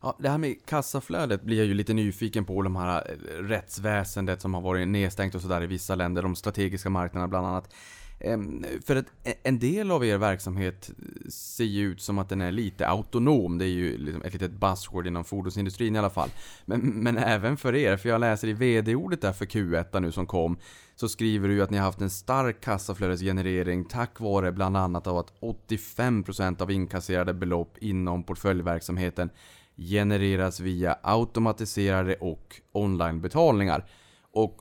[0.00, 2.62] Ja, det här med kassaflödet blir jag ju lite nyfiken på.
[2.62, 6.22] De här eh, rättsväsendet som har varit nedstängt och sådär i vissa länder.
[6.22, 7.74] De strategiska marknaderna bland annat.
[8.24, 10.90] Ehm, för att e-, en del av er verksamhet
[11.28, 13.58] ser ju ut som att den är lite autonom.
[13.58, 16.28] Det är ju liksom ett litet buzzword inom fordonsindustrin i alla fall.
[16.64, 20.26] Men, men även för er, för jag läser i VD-ordet där för Q1 nu som
[20.26, 20.56] kom.
[20.96, 25.06] Så skriver du ju att ni har haft en stark kassaflödesgenerering tack vare bland annat
[25.06, 29.30] av att 85% av inkasserade belopp inom portföljverksamheten
[29.76, 33.86] genereras via automatiserade och onlinebetalningar.
[34.32, 34.58] Och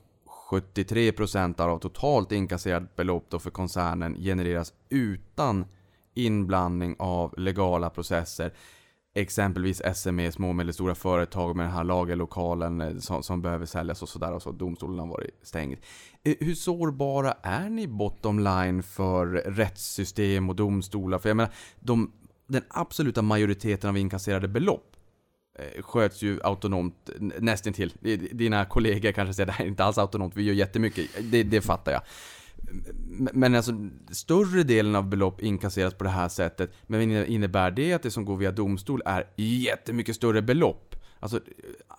[0.52, 5.64] 73% av totalt inkasserat belopp då för koncernen genereras utan
[6.14, 8.52] inblandning av legala processer.
[9.14, 14.02] exempelvis SME, små och medelstora företag med den här lagerlokalen eh, som, som behöver säljas
[14.02, 15.78] och sådär och så domstolen har varit stängd.
[16.22, 21.18] Eh, hur sårbara är ni bottom line för rättssystem och domstolar?
[21.18, 22.12] För jag menar, de,
[22.46, 24.92] den absoluta majoriteten av inkasserade belopp
[25.58, 27.92] Eh, sköts ju autonomt nästintill.
[28.32, 31.10] Dina kollegor kanske säger det här är inte alls autonomt, vi gör jättemycket.
[31.20, 32.02] Det, det fattar jag.
[33.32, 33.72] Men alltså,
[34.10, 36.70] större delen av belopp inkasseras på det här sättet.
[36.86, 40.96] Men innebär det att det som går via domstol är jättemycket större belopp?
[41.20, 41.40] Alltså,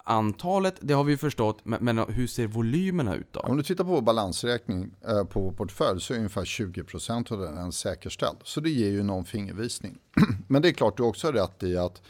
[0.05, 3.39] antalet, det har vi ju förstått, men, hur ser volymerna ut då?
[3.39, 7.39] Om du tittar på vår balansräkning eh, på vår portfölj så är ungefär 20% av
[7.39, 8.37] den säkerställd.
[8.43, 9.97] Så det ger ju någon fingervisning.
[10.47, 12.01] Men det är klart du också har rätt i att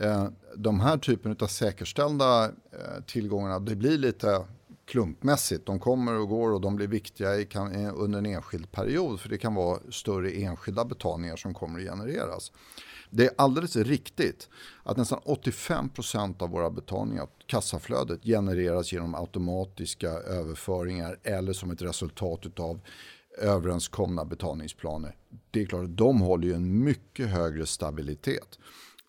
[0.00, 4.44] Eh, de här typen av säkerställda eh, tillgångarna, det blir lite
[4.86, 5.66] klumpmässigt.
[5.66, 7.28] De kommer och går och de blir viktiga
[7.94, 12.52] under en enskild period för det kan vara större enskilda betalningar som kommer att genereras.
[13.10, 14.48] Det är alldeles riktigt
[14.82, 22.60] att nästan 85% av våra betalningar, kassaflödet, genereras genom automatiska överföringar eller som ett resultat
[22.60, 22.80] av
[23.38, 25.16] överenskomna betalningsplaner.
[25.50, 28.58] Det är klart att de håller ju en mycket högre stabilitet.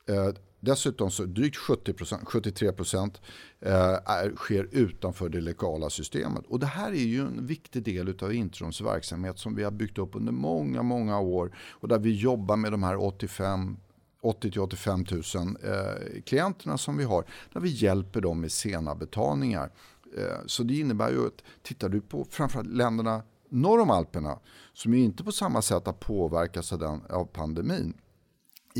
[0.09, 3.19] Eh, Dessutom så drygt 70%, 73%
[3.59, 3.73] eh,
[4.05, 6.45] är, sker utanför det legala systemet.
[6.47, 9.97] Och det här är ju en viktig del av Introms verksamhet som vi har byggt
[9.97, 13.77] upp under många, många år och där vi jobbar med de här 85
[14.21, 15.21] 80 85 000
[15.63, 19.71] eh, klienterna som vi har, där vi hjälper dem med sena betalningar.
[20.17, 24.39] Eh, så det innebär ju att tittar du på framförallt länderna norr om Alperna,
[24.73, 27.93] som ju inte på samma sätt har påverkats av, den, av pandemin,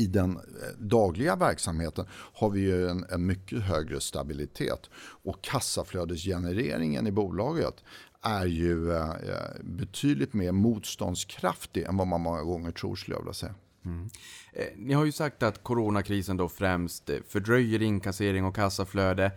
[0.00, 0.42] i den eh,
[0.78, 4.90] dagliga verksamheten har vi ju en, en mycket högre stabilitet.
[5.22, 7.74] Och kassaflödesgenereringen i bolaget
[8.22, 9.14] är ju eh,
[9.62, 13.54] betydligt mer motståndskraftig än vad man många gånger tror skulle jag vilja säga.
[13.84, 14.08] Mm.
[14.52, 19.32] Eh, Ni har ju sagt att coronakrisen då främst eh, fördröjer inkassering och kassaflöde.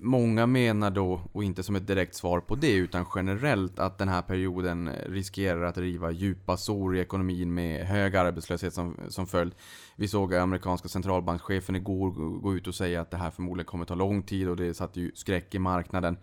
[0.00, 4.08] Många menar då, och inte som ett direkt svar på det, utan generellt att den
[4.08, 9.54] här perioden riskerar att riva djupa sår i ekonomin med hög arbetslöshet som, som följd.
[9.96, 13.94] Vi såg amerikanska centralbankschefen igår gå- ut och säga att det här förmodligen kommer ta
[13.94, 16.16] lång tid och det satte ju skräck i marknaden.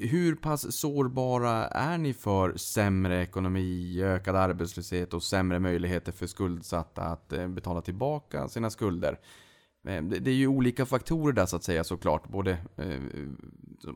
[0.00, 7.02] Hur pass sårbara är ni för sämre ekonomi, ökad arbetslöshet och sämre möjligheter för skuldsatta
[7.02, 9.18] att eh, betala tillbaka sina skulder?
[9.88, 12.28] Eh, det är ju olika faktorer där så att säga såklart.
[12.28, 12.86] Både, eh,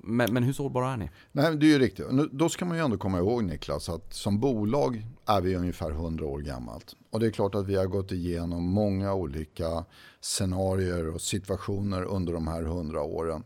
[0.03, 1.11] men, men hur sårbara är ni?
[1.33, 2.07] Nej, det är ju riktigt.
[2.33, 6.27] Då ska man ju ändå komma ihåg Niklas att som bolag är vi ungefär 100
[6.27, 6.96] år gammalt.
[7.11, 9.85] Och det är klart att vi har gått igenom många olika
[10.20, 13.42] scenarier och situationer under de här 100 åren.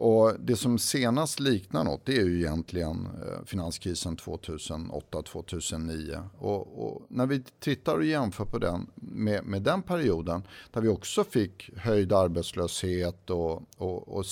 [0.00, 6.28] Och det som senast liknar något det är ju egentligen eh, finanskrisen 2008-2009.
[6.38, 10.88] Och, och när vi tittar och jämför på den med, med den perioden där vi
[10.88, 14.26] också fick höjd arbetslöshet och, och, och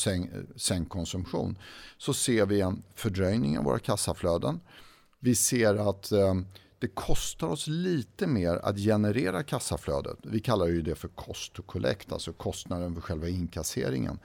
[0.57, 1.59] sänkt konsumtion
[1.99, 4.61] så ser vi en fördröjning av våra kassaflöden.
[5.19, 6.35] Vi ser att eh,
[6.79, 10.19] det kostar oss lite mer att generera kassaflödet.
[10.23, 14.19] Vi kallar ju det för cost to collect, alltså kostnaden för själva inkasseringen.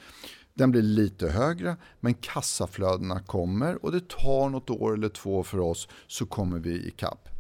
[0.53, 5.59] Den blir lite högre men kassaflödena kommer och det tar något år eller två för
[5.59, 7.31] oss så kommer vi ikapp.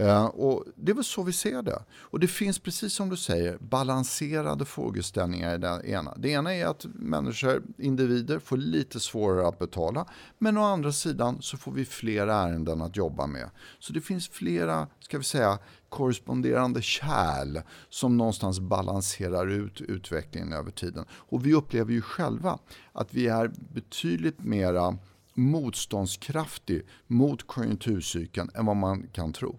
[0.00, 1.82] Eh, och det är väl så vi ser det.
[1.92, 6.14] Och det finns precis som du säger balanserade frågeställningar i det ena.
[6.16, 10.06] Det ena är att människor, individer får lite svårare att betala.
[10.38, 13.50] Men å andra sidan så får vi fler ärenden att jobba med.
[13.78, 15.58] Så det finns flera, ska vi säga,
[15.88, 21.04] korresponderande kärl som någonstans balanserar ut utvecklingen över tiden.
[21.12, 22.58] Och vi upplever ju själva
[22.92, 24.98] att vi är betydligt mera
[25.34, 29.56] motståndskraftig mot konjunkturcykeln än vad man kan tro.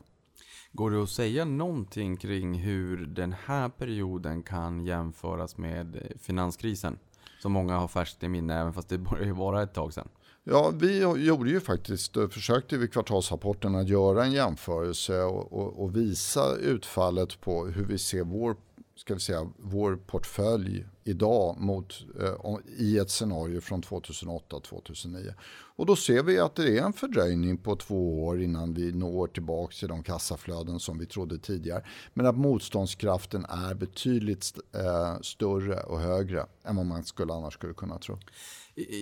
[0.74, 7.00] Går det att säga någonting kring hur den här perioden kan jämföras med finanskrisen?
[7.42, 10.08] Som många har färskt i minne, även fast det börjar ju vara ett tag sedan.
[10.44, 15.84] Ja, vi gjorde ju faktiskt, eh, försökte vid kvartalsrapporten att göra en jämförelse och, och,
[15.84, 18.56] och visa utfallet på hur vi ser vår,
[19.02, 25.34] ska vi säga, vår portfölj idag mot, eh, i ett scenario från 2008-2009.
[25.76, 29.28] Och då ser vi att det är en fördröjning på två år innan vi når
[29.28, 31.84] tillbaka till de kassaflöden som vi trodde tidigare.
[32.14, 37.54] Men att motståndskraften är betydligt st- eh, större och högre än vad man skulle annars
[37.54, 38.18] skulle kunna tro.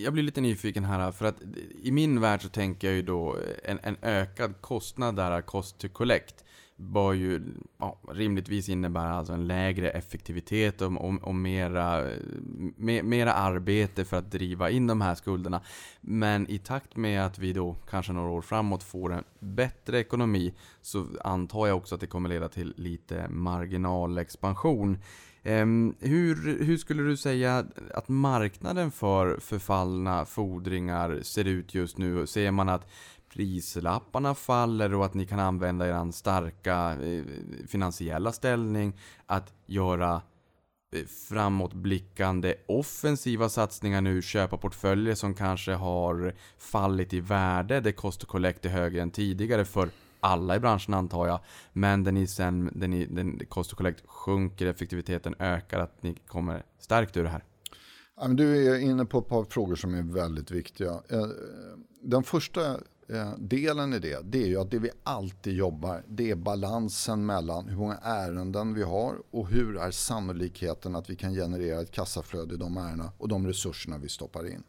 [0.03, 1.35] Jag blir lite nyfiken här, för att
[1.83, 5.77] i min värld så tänker jag ju då en, en ökad kostnad där, är cost
[5.77, 6.45] to collect,
[6.79, 7.41] bör ju
[7.77, 12.11] ja, rimligtvis innebära alltså en lägre effektivitet och, och, och mera,
[12.75, 15.61] me, mera arbete för att driva in de här skulderna.
[16.01, 20.53] Men i takt med att vi då kanske några år framåt får en bättre ekonomi
[20.81, 24.97] så antar jag också att det kommer leda till lite marginalexpansion.
[25.43, 32.27] Ehm, hur, hur skulle du säga att marknaden för förfallna fordringar ser ut just nu?
[32.27, 32.87] Ser man att
[33.29, 37.23] prislapparna faller och att ni kan använda er starka eh,
[37.67, 40.21] finansiella ställning att göra
[40.95, 48.25] eh, framåtblickande offensiva satsningar nu, köpa portföljer som kanske har fallit i värde, det cost
[48.25, 49.89] collect är högre än tidigare för
[50.19, 51.39] alla i branschen antar jag.
[51.73, 56.63] Men där ni sen, där ni, den cost collect sjunker, effektiviteten ökar, att ni kommer
[56.79, 57.43] stärkt ur det här.
[58.27, 60.89] Du är inne på ett par frågor som är väldigt viktiga.
[60.89, 61.27] Eh,
[62.01, 66.31] den första eh, delen i det, det är ju att det vi alltid jobbar, det
[66.31, 71.33] är balansen mellan hur många ärenden vi har och hur är sannolikheten att vi kan
[71.33, 74.63] generera ett kassaflöde i de ärendena och de resurserna vi stoppar in.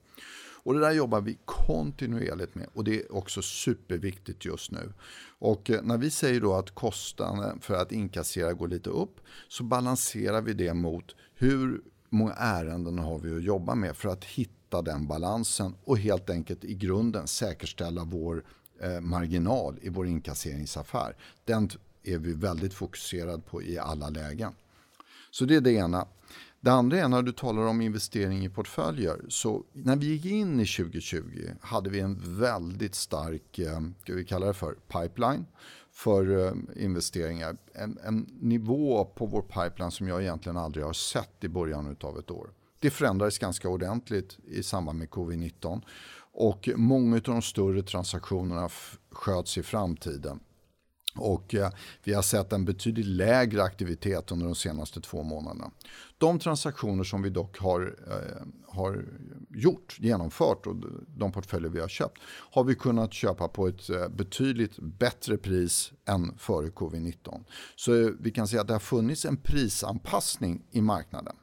[0.62, 4.92] Och det där jobbar vi kontinuerligt med och det är också superviktigt just nu.
[5.38, 9.64] Och eh, när vi säger då att kostnaden för att inkassera går lite upp så
[9.64, 14.59] balanserar vi det mot hur många ärenden har vi att jobba med för att hitta
[14.70, 18.44] den balansen och helt enkelt i grunden säkerställa vår
[18.80, 21.16] eh, marginal i vår inkasseringsaffär.
[21.44, 21.70] Den
[22.02, 24.52] är vi väldigt fokuserade på i alla lägen.
[25.30, 26.06] Så det är det ena.
[26.60, 29.24] Det andra är när du talar om investering i portföljer.
[29.28, 31.22] Så när vi gick in i 2020
[31.60, 35.46] hade vi en väldigt stark, eh, ska vi kalla det för, pipeline
[35.92, 37.56] för eh, investeringar.
[37.72, 42.18] En, en nivå på vår pipeline som jag egentligen aldrig har sett i början av
[42.18, 42.50] ett år.
[42.80, 45.82] Det förändrades ganska ordentligt i samband med covid-19
[46.32, 48.68] och många av de större transaktionerna
[49.10, 50.40] sköts i framtiden.
[51.14, 51.70] Och eh,
[52.04, 55.70] vi har sett en betydligt lägre aktivitet under de senaste två månaderna.
[56.18, 59.04] De transaktioner som vi dock har, eh, har
[59.48, 64.08] gjort, genomfört och de portföljer vi har köpt har vi kunnat köpa på ett eh,
[64.08, 67.44] betydligt bättre pris än före covid-19.
[67.76, 71.36] Så vi kan säga att det har funnits en prisanpassning i marknaden.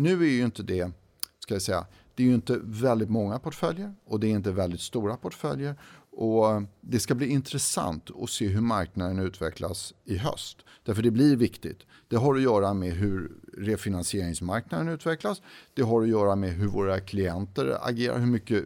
[0.00, 0.90] Nu är ju inte det,
[1.38, 4.80] ska jag säga, det är ju inte väldigt många portföljer och det är inte väldigt
[4.80, 5.74] stora portföljer
[6.10, 10.56] och det ska bli intressant att se hur marknaden utvecklas i höst.
[10.84, 11.78] Därför det blir viktigt.
[12.08, 15.42] Det har att göra med hur refinansieringsmarknaden utvecklas.
[15.74, 18.64] Det har att göra med hur våra klienter agerar, hur mycket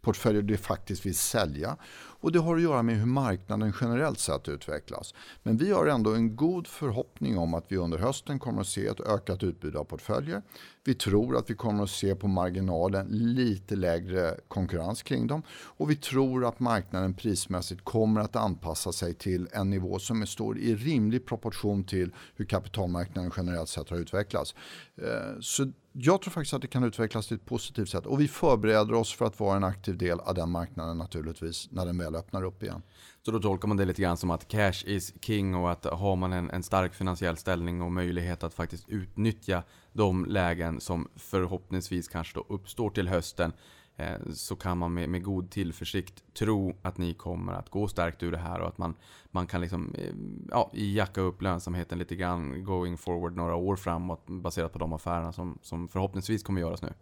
[0.00, 1.76] portföljer de faktiskt vill sälja.
[2.22, 5.14] Och det har att göra med hur marknaden generellt sett utvecklas.
[5.42, 8.86] Men vi har ändå en god förhoppning om att vi under hösten kommer att se
[8.86, 10.42] ett ökat utbud av portföljer.
[10.84, 15.42] Vi tror att vi kommer att se på marginalen lite lägre konkurrens kring dem.
[15.50, 20.58] Och vi tror att marknaden prismässigt kommer att anpassa sig till en nivå som står
[20.58, 24.54] i rimlig proportion till hur kapitalmarknaden generellt sett har utvecklats.
[24.96, 28.28] Eh, så jag tror faktiskt att det kan utvecklas till ett positivt sätt och vi
[28.28, 32.16] förbereder oss för att vara en aktiv del av den marknaden naturligtvis när den väl
[32.16, 32.82] öppnar upp igen.
[33.24, 36.16] Så då tolkar man det lite grann som att cash is king och att har
[36.16, 42.08] man en, en stark finansiell ställning och möjlighet att faktiskt utnyttja de lägen som förhoppningsvis
[42.08, 43.52] kanske då uppstår till hösten
[44.00, 48.22] Eh, så kan man med, med, god tillförsikt tro att ni kommer att gå stärkt
[48.22, 48.94] ur det här och att man,
[49.30, 50.14] man kan liksom, eh,
[50.50, 55.32] ja, jacka upp lönsamheten lite grann going forward några år framåt baserat på de affärerna
[55.32, 56.92] som, som förhoppningsvis kommer göras nu.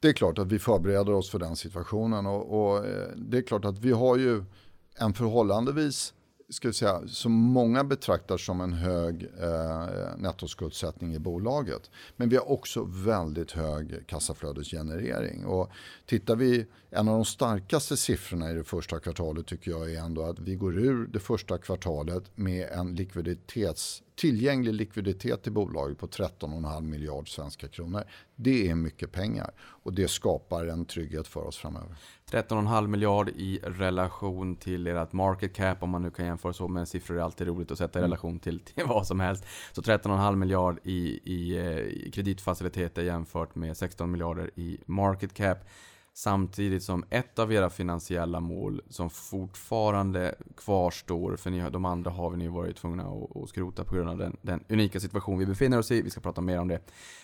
[0.00, 3.42] Det är klart att vi förbereder oss för den situationen och, och eh, det är
[3.42, 4.44] klart att vi har ju
[4.96, 6.14] en förhållandevis
[6.54, 9.86] ska vi säga, som många betraktar som en hög eh,
[10.16, 11.90] nettoskuldsättning i bolaget.
[12.16, 15.44] Men vi har också väldigt hög kassaflödesgenerering.
[15.44, 15.70] Och
[16.06, 20.22] tittar vi, en av de starkaste siffrorna i det första kvartalet tycker jag är ändå
[20.22, 26.06] att vi går ur det första kvartalet med en likviditets tillgänglig likviditet i bolaget på
[26.06, 28.04] 13,5 miljard svenska kronor.
[28.36, 31.96] Det är mycket pengar och det skapar en trygghet för oss framöver.
[32.30, 36.86] 13,5 miljard i relation till ert market cap, om man nu kan jämföra så, men
[36.86, 38.10] siffror är alltid roligt att sätta i mm.
[38.10, 39.44] relation till, till vad som helst.
[39.72, 45.58] Så 13,5 miljard i, i, eh, i kreditfaciliteter jämfört med 16 miljarder i market cap.
[46.16, 52.30] Samtidigt som ett av era finansiella mål som fortfarande kvarstår, för ni, de andra har
[52.30, 55.78] vi varit tvungna att, att skrota på grund av den, den, unika situation vi befinner
[55.78, 56.02] oss i.
[56.02, 56.80] Vi ska prata mer om det.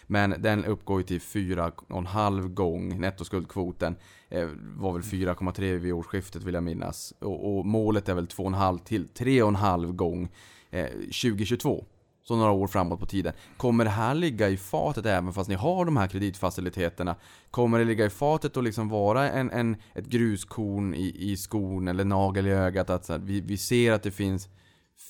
[0.07, 3.97] Men den uppgår ju till 4,5 gång nettoskuldkvoten.
[4.29, 7.15] Eh, var väl 4,3 vid årsskiftet vill jag minnas.
[7.19, 10.29] Och, och målet är väl 2,5 till 3,5 gång
[10.71, 11.85] eh, 2022
[12.31, 13.33] så några år framåt på tiden.
[13.57, 17.17] Kommer det här ligga i fatet även fast ni har de här kreditfaciliteterna?
[17.51, 21.89] Kommer det ligga i fatet och liksom vara en, en, ett gruskorn i, i skon
[21.89, 22.91] eller nagel i ögat?
[22.91, 24.49] Att här, vi, vi ser att det finns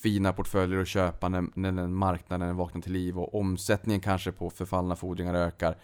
[0.03, 4.97] fina portföljer att köpa när, när marknaden vaknar till liv och omsättningen kanske på förfallna
[4.97, 5.77] fordringar ökar.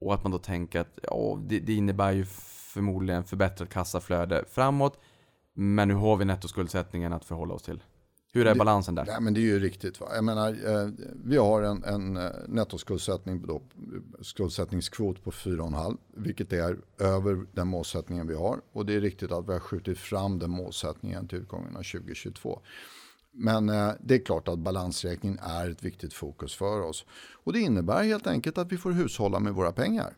[0.00, 2.24] Och att man då tänker att ja, det, det innebär ju
[2.74, 5.00] förmodligen förbättrat kassaflöde framåt.
[5.54, 7.82] Men nu har vi nettoskuldsättningen att förhålla oss till.
[8.32, 9.04] Hur är balansen där?
[9.06, 10.00] Nej, men det är ju riktigt.
[10.00, 10.08] Va?
[10.14, 10.88] Jag menar, eh,
[11.24, 13.62] vi har en, en eh, nettoskuldsättning, då,
[14.20, 18.60] skuldsättningskvot på 4,5 vilket är över den målsättningen vi har.
[18.72, 22.60] Och det är riktigt att vi har skjutit fram den målsättningen till utgången av 2022.
[23.32, 27.04] Men eh, det är klart att balansräkningen är ett viktigt fokus för oss.
[27.32, 30.14] Och det innebär helt enkelt att vi får hushålla med våra pengar.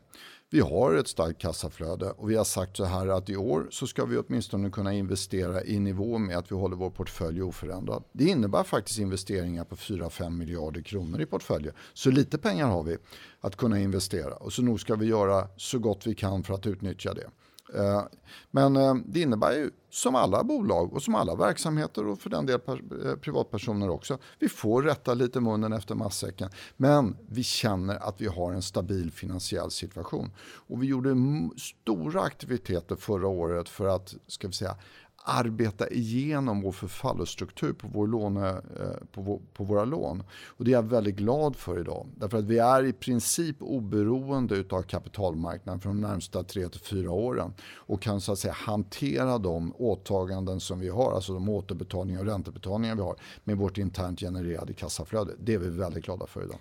[0.53, 3.87] Vi har ett starkt kassaflöde och vi har sagt så här att i år så
[3.87, 8.05] ska vi åtminstone kunna investera i nivå med att vi håller vår portfölj oförändrad.
[8.13, 11.75] Det innebär faktiskt investeringar på 4-5 miljarder kronor i portföljen.
[11.95, 12.97] Så lite pengar har vi
[13.41, 16.67] att kunna investera och så nog ska vi göra så gott vi kan för att
[16.67, 17.31] utnyttja det.
[17.75, 18.03] Eh,
[18.51, 22.47] men eh, det innebär ju som alla bolag och som alla verksamheter och för den
[22.47, 22.61] del
[23.05, 24.19] eh, privatpersoner också.
[24.39, 26.51] Vi får rätta lite munnen efter matsäcken.
[26.77, 30.31] Men vi känner att vi har en stabil finansiell situation.
[30.41, 31.17] Och vi gjorde
[31.57, 34.77] stora aktiviteter förra året för att ska vi säga,
[35.25, 40.23] arbeta igenom vår förfallostruktur på, vår låne, eh, på, vår, på, våra lån.
[40.47, 42.07] Och det är jag väldigt glad för idag.
[42.17, 48.03] Därför att vi är i princip oberoende av kapitalmarknaden för de närmsta 3-4 åren och
[48.03, 52.95] kan så att säga hantera de åtaganden som vi har, alltså de återbetalningar och räntebetalningar
[52.95, 55.33] vi har med vårt internt genererade kassaflöde.
[55.39, 56.59] Det är vi väldigt glada för idag.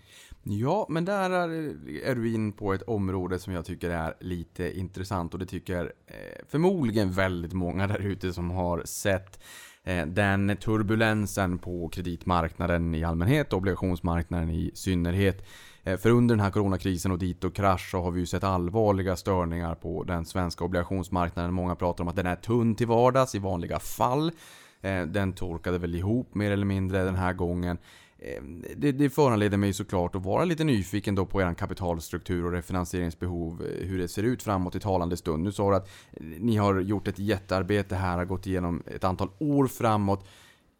[0.52, 1.50] Ja, men där är,
[2.04, 5.93] är du in på ett område som jag tycker är lite intressant och det tycker
[6.08, 9.39] eh, förmodligen väldigt många där ute som har sett
[9.84, 15.47] eh, den turbulensen på kreditmarknaden i allmänhet och obligationsmarknaden i synnerhet.
[15.84, 18.43] Eh, för under den här coronakrisen och dit och krasch så har vi ju sett
[18.43, 21.54] allvarliga störningar på den svenska obligationsmarknaden.
[21.54, 24.32] Många pratar om att den är tunn till vardags i vanliga fall.
[24.82, 27.78] Eh, den torkade väl ihop mer eller mindre den här gången.
[28.22, 32.51] Ehm, det, det föranleder mig såklart att vara lite nyfiken då på er kapitalstruktur och
[32.51, 35.43] refinansieringsbehov, eh, hur det ser ut framåt i talande stund.
[35.43, 35.89] Nu sa du att
[36.39, 40.28] ni har gjort ett jättearbete här, har gått igenom ett antal år framåt.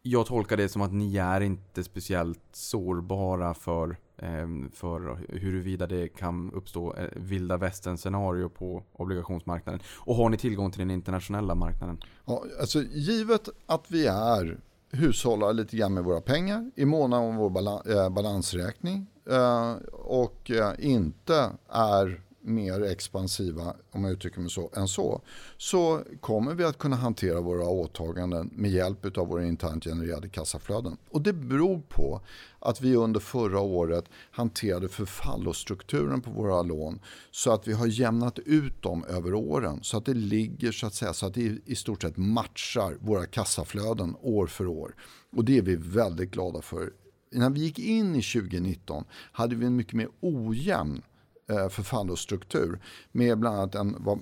[0.02, 6.08] Jag tolkar det som att ni är inte speciellt sårbara för, ehm, för huruvida det
[6.08, 9.80] kan uppstå eh, vilda västern scenario på obligationsmarknaden.
[9.96, 11.98] Och har ni tillgång till den internationella marknaden?
[12.24, 14.60] Ja, alltså, givet att vi är
[14.92, 20.72] hushålla lite grann med våra pengar, i mån om vår eh, balansräkning eh, och eh,
[20.78, 25.22] inte är mer expansiva, om jag uttrycker mig så, än så,
[25.56, 30.96] så kommer vi att kunna hantera våra åtaganden med hjälp av våra internt genererade kassaflöden.
[31.10, 32.20] Och det beror på
[32.58, 38.38] att vi under förra året hanterade förfallostrukturen på våra lån så att vi har jämnat
[38.38, 41.74] ut dem över åren så att det ligger så att säga så att det i
[41.74, 44.94] stort sett matchar våra kassaflöden år för år.
[45.36, 46.92] Och det är vi väldigt glada för.
[47.32, 51.02] När vi gick in i 2019 hade vi en mycket mer ojämn
[51.50, 52.80] Eh, förfallostruktur
[53.12, 54.18] med bland annat en, vad,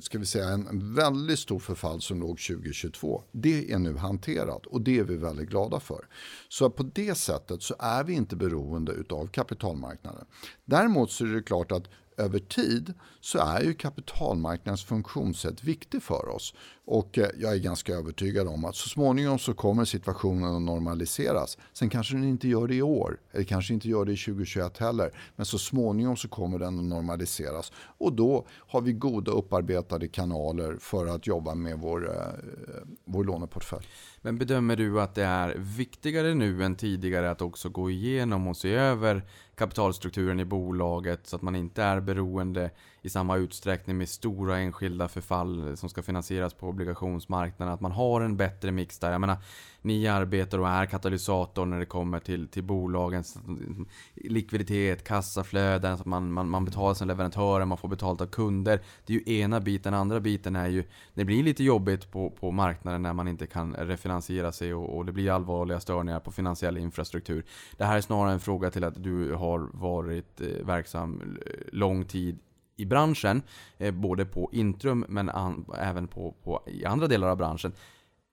[0.00, 3.22] ska vi säga, en väldigt stor förfall som låg 2022.
[3.32, 6.06] Det är nu hanterat och det är vi väldigt glada för.
[6.48, 10.24] Så på det sättet så är vi inte beroende av kapitalmarknaden.
[10.64, 11.88] Däremot så är det klart att
[12.20, 16.54] över tid så är ju kapitalmarknadens funktionssätt viktig för oss.
[16.84, 21.58] Och eh, jag är ganska övertygad om att så småningom så kommer situationen att normaliseras.
[21.72, 24.78] Sen kanske den inte gör det i år, eller kanske inte gör det i 2021
[24.78, 25.10] heller.
[25.36, 27.72] Men så småningom så kommer den att normaliseras.
[27.98, 33.86] Och då har vi goda upparbetade kanaler för att jobba med vår, eh, vår låneportfölj.
[34.22, 38.56] Men bedömer du att det är viktigare nu än tidigare att också gå igenom och
[38.56, 39.24] se över
[39.60, 42.70] kapitalstrukturen i bolaget så att man inte är beroende
[43.02, 47.74] i samma utsträckning med stora enskilda förfall som ska finansieras på obligationsmarknaden.
[47.74, 49.12] Att man har en bättre mix där.
[49.12, 49.36] Jag menar,
[49.82, 53.38] ni arbetar och är katalysator när det kommer till, till bolagens
[54.14, 58.80] likviditet, kassaflöden, att man, man, man betalar sina leverantörer, man får betalt av kunder.
[59.06, 59.94] Det är ju ena biten.
[59.94, 60.84] Andra biten är ju,
[61.14, 65.06] det blir lite jobbigt på, på marknaden när man inte kan refinansiera sig och, och
[65.06, 67.44] det blir allvarliga störningar på finansiell infrastruktur.
[67.76, 72.04] Det här är snarare en fråga till att du har varit eh, verksam eh, lång
[72.04, 72.38] tid
[72.80, 73.42] i branschen,
[73.78, 77.72] eh, både på Intrum men an, även på, på, i andra delar av branschen.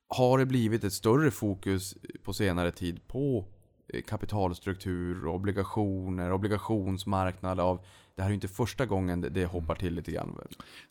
[0.10, 3.46] Har det blivit ett större fokus på senare tid på
[3.94, 7.86] eh, kapitalstruktur, obligationer, obligationsmarknad av
[8.18, 10.38] det här är ju inte första gången det, hoppar till lite grann.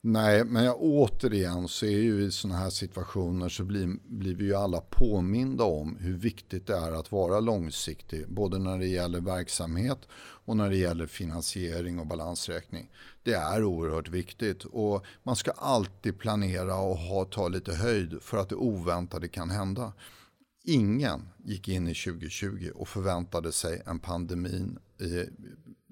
[0.01, 4.45] Nej, men jag, återigen så är ju i sådana här situationer så blir, blir vi
[4.45, 8.29] ju alla påminda om hur viktigt det är att vara långsiktig.
[8.29, 12.91] Både när det gäller verksamhet och när det gäller finansiering och balansräkning.
[13.23, 18.39] Det är oerhört viktigt och man ska alltid planera och ha, ta lite höjd för
[18.39, 19.93] att det oväntade kan hända.
[20.65, 24.69] Ingen gick in i 2020 och förväntade sig en pandemi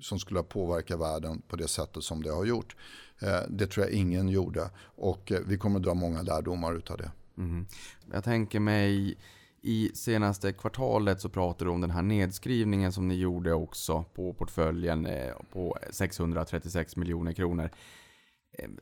[0.00, 2.76] som skulle ha påverkat världen på det sättet som det har gjort.
[3.20, 6.96] Eh, det tror jag ingen gjorde och eh, vi kommer att dra många lärdomar utav
[6.96, 7.10] det.
[7.38, 7.66] Mm.
[8.12, 9.16] Jag tänker mig
[9.62, 14.32] I senaste kvartalet så pratade du om den här nedskrivningen som ni gjorde också på
[14.32, 17.70] portföljen eh, på 636 miljoner kronor.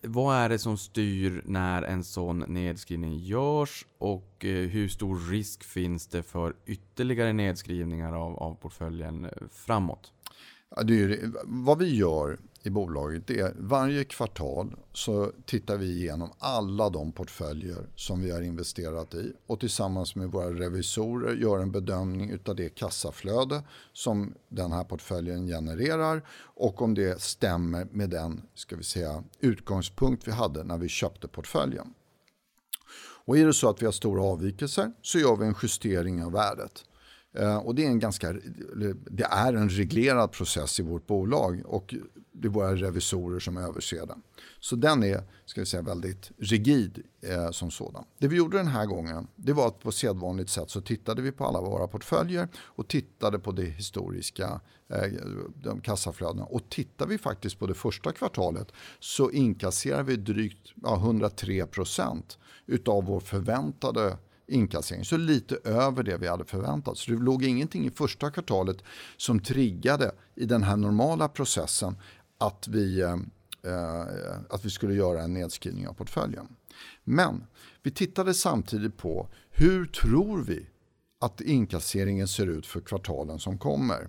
[0.03, 6.07] Vad är det som styr när en sån nedskrivning görs och hur stor risk finns
[6.07, 10.12] det för ytterligare nedskrivningar av, av portföljen framåt?
[10.77, 16.31] Ja, det är, vad vi gör i bolaget är varje kvartal så tittar vi igenom
[16.39, 21.73] alla de portföljer som vi har investerat i och tillsammans med våra revisorer gör en
[21.73, 23.62] bedömning utav det kassaflöde
[23.93, 30.29] som den här portföljen genererar och om det stämmer med den ska vi säga, utgångspunkt
[30.29, 31.95] vi hade när vi köpte portföljen.
[33.25, 36.33] Och är det så att vi har stora avvikelser så gör vi en justering av
[36.33, 36.85] värdet.
[37.35, 38.33] Eh, och det är, en ganska,
[39.11, 41.95] det är en reglerad process i vårt bolag och
[42.33, 44.22] det är våra revisorer som överser den.
[44.61, 48.05] Så den är ska vi säga, väldigt rigid eh, som sådan.
[48.18, 51.33] Det vi gjorde den här gången det var att på sedvanligt sätt så tittade vi
[51.33, 55.12] på alla våra portföljer och tittade på det historiska eh,
[55.55, 56.45] de kassaflödena.
[56.45, 62.39] Och tittar vi faktiskt på det första kvartalet så inkasserar vi drygt ja, 103 procent
[62.66, 64.16] utav vår förväntade
[64.53, 65.05] inkassering.
[65.05, 66.99] Så lite över det vi hade förväntat.
[66.99, 68.77] Så det låg ingenting i första kvartalet
[69.17, 71.97] som triggade i den här normala processen
[72.39, 73.17] att vi, eh,
[74.51, 76.49] att vi skulle göra en nedskrivning av portföljen.
[77.05, 77.45] Men
[77.83, 80.67] vi tittade samtidigt på hur tror vi
[81.21, 84.09] att inkasseringen ser ut för kvartalen som kommer.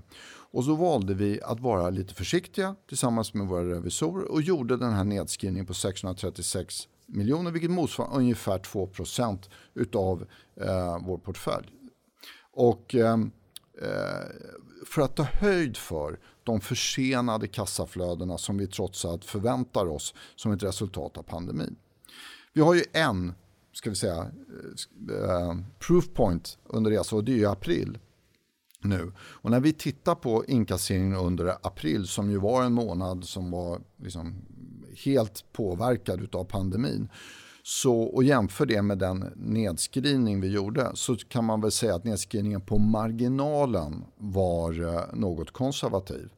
[0.54, 4.94] Och så valde vi att vara lite försiktiga tillsammans med våra revisorer och gjorde den
[4.94, 8.90] här nedskrivningen på 636 miljoner vilket motsvarar ungefär 2
[9.74, 10.26] utav
[10.56, 11.68] eh, vår portfölj.
[12.52, 13.20] Och eh,
[13.82, 14.28] eh,
[14.86, 20.52] för att ta höjd för de försenade kassaflödena som vi trots allt förväntar oss som
[20.52, 21.76] ett resultat av pandemin.
[22.54, 23.34] Vi har ju en
[23.74, 24.32] ska vi säga,
[25.12, 27.98] eh, proof point under resan och det är ju april
[28.82, 29.12] nu.
[29.18, 33.82] Och när vi tittar på inkasseringen under april som ju var en månad som var
[33.98, 34.36] liksom
[35.06, 37.10] helt påverkad av pandemin
[37.66, 42.04] så, och jämför det med den nedskrivning vi gjorde så kan man väl säga att
[42.04, 46.30] nedskrivningen på marginalen var eh, något konservativ.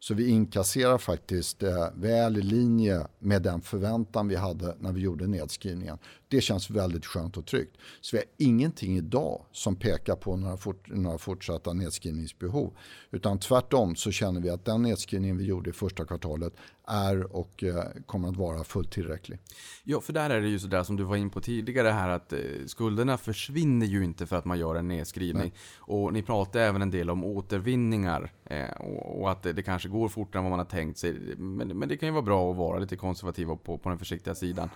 [0.00, 5.00] Så vi inkasserar faktiskt eh, väl i linje med den förväntan vi hade när vi
[5.00, 5.98] gjorde nedskrivningen.
[6.28, 7.76] Det känns väldigt skönt och tryggt.
[8.00, 12.72] Så vi har ingenting idag som pekar på några, fort, några fortsatta nedskrivningsbehov.
[13.10, 16.52] Utan tvärtom så känner vi att den nedskrivning vi gjorde i första kvartalet
[16.92, 19.38] är och eh, kommer att vara fullt tillräcklig.
[19.84, 22.32] Ja, för där är det ju sådär som du var in på tidigare här att
[22.32, 25.42] eh, skulderna försvinner ju inte för att man gör en nedskrivning.
[25.42, 25.52] Nej.
[25.78, 30.38] Och ni pratar även en del om återvinningar eh, och, att det, kanske går fortare
[30.38, 31.36] än vad man har tänkt sig.
[31.36, 34.70] Men, det kan ju vara bra att vara lite konservativ på, på den försiktiga sidan.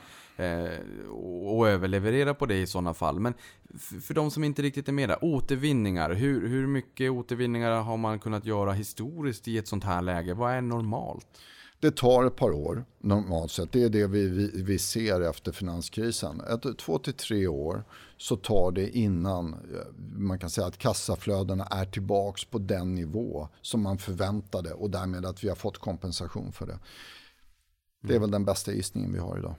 [1.45, 3.21] Och överleverera på det i sådana fall.
[3.21, 3.35] Men
[4.03, 6.11] för de som inte riktigt är med där, återvinningar.
[6.11, 10.35] Hur, hur mycket återvinningar har man kunnat göra historiskt i ett sånt här läge?
[10.35, 11.27] Vad är normalt?
[11.81, 13.73] Det tar ett par år normalt sett.
[13.73, 16.41] Det är det vi, vi, vi ser efter finanskrisen.
[16.41, 17.85] Ett, två till tre år
[18.17, 19.59] så tar det innan eh,
[20.19, 25.27] man kan säga att kassaflödena är tillbaks på den nivå som man förväntade och därmed
[25.27, 26.79] att vi har fått kompensation för det.
[28.03, 29.55] Det är väl den bästa gissningen vi har idag.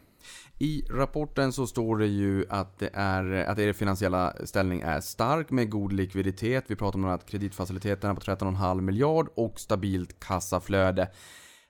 [0.60, 5.50] I rapporten så står det ju att, det är, att er finansiella ställning är stark
[5.50, 6.64] med god likviditet.
[6.68, 11.10] Vi pratar om att kreditfaciliteterna på 13,5 miljard och stabilt kassaflöde.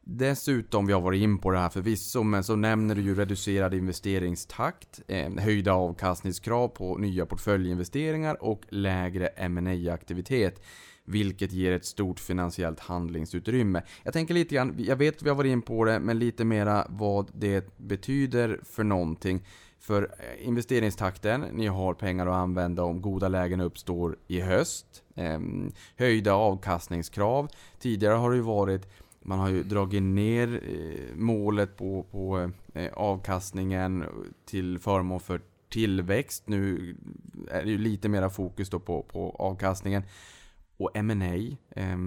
[0.10, 3.74] Dessutom, vi har varit in på det här förvisso, men så nämner du ju reducerad
[3.74, 10.62] investeringstakt, eh, höjda avkastningskrav på nya portföljinvesteringar och lägre ma aktivitet
[11.05, 13.84] vilket ger ett stort finansiellt handlingsutrymme.
[14.03, 16.45] Jag tänker lite grann, jag vet att vi har varit in på det, men lite
[16.45, 19.45] mera vad det betyder för någonting.
[19.80, 25.03] För eh, investeringstakten, ni har pengar att använda om goda lägen uppstår i höst.
[25.16, 25.39] Eh,
[25.97, 27.47] höjda avkastningskrav.
[27.80, 28.88] Tidigare har det ju varit
[29.28, 34.05] man har ju dragit ner eh, målet på, på eh, avkastningen
[34.45, 36.43] till förmån för tillväxt.
[36.45, 36.95] Nu
[37.51, 40.03] är det ju lite mera fokus då på, på avkastningen.
[40.78, 41.97] Och M&A eh,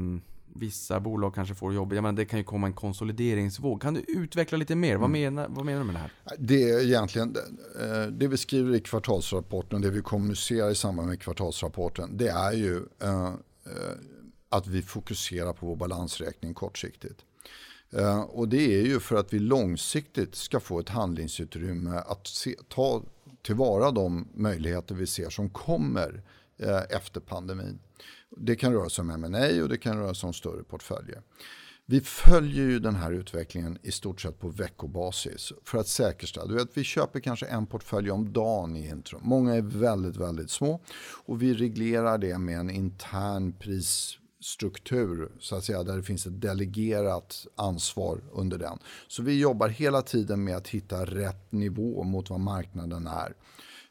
[0.55, 1.93] Vissa bolag kanske får jobb.
[1.93, 3.83] Jag menar, det kan ju komma en konsolideringsvåg.
[3.83, 4.97] Kan du utveckla lite mer?
[4.97, 5.35] Vad, mm.
[5.35, 6.13] menar, vad menar du med det här?
[6.39, 7.37] Det är egentligen
[7.81, 12.17] eh, det vi skriver i kvartalsrapporten, det vi kommunicerar i samband med kvartalsrapporten.
[12.17, 13.33] Det är ju eh,
[14.51, 17.25] att vi fokuserar på vår balansräkning kortsiktigt.
[17.91, 22.55] Eh, och det är ju för att vi långsiktigt ska få ett handlingsutrymme att se,
[22.69, 23.03] ta
[23.43, 26.23] tillvara de möjligheter vi ser som kommer
[26.59, 27.79] eh, efter pandemin.
[28.37, 31.23] Det kan röra sig om M&A och det kan röra sig om större portföljer.
[31.87, 36.47] Vi följer ju den här utvecklingen i stort sett på veckobasis för att säkerställa.
[36.47, 39.19] Du vet, vi köper kanske en portfölj om dagen i intro.
[39.23, 40.81] Många är väldigt, väldigt små
[41.25, 46.27] och vi reglerar det med en intern pris struktur så att säga, där det finns
[46.27, 48.79] ett delegerat ansvar under den.
[49.09, 53.35] Så vi jobbar hela tiden med att hitta rätt nivå mot vad marknaden är.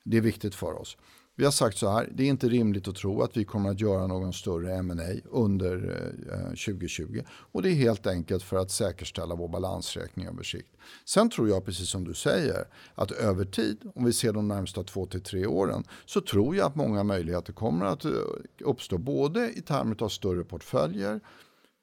[0.03, 0.97] Det är viktigt för oss.
[1.39, 3.81] Vi har sagt så här, det är inte rimligt att tro att vi kommer att
[3.81, 5.75] göra någon större M&A under
[6.31, 7.21] eh, 2020.
[7.29, 10.69] Och det är helt enkelt för att säkerställa vår balansräkning över sikt.
[11.05, 14.83] Sen tror jag, precis som du säger, att över tid, om vi ser de närmsta
[14.83, 18.11] två till tre åren, så tror jag att många möjligheter kommer att eh,
[18.59, 18.97] uppstå.
[18.97, 21.19] Både i termer av större portföljer,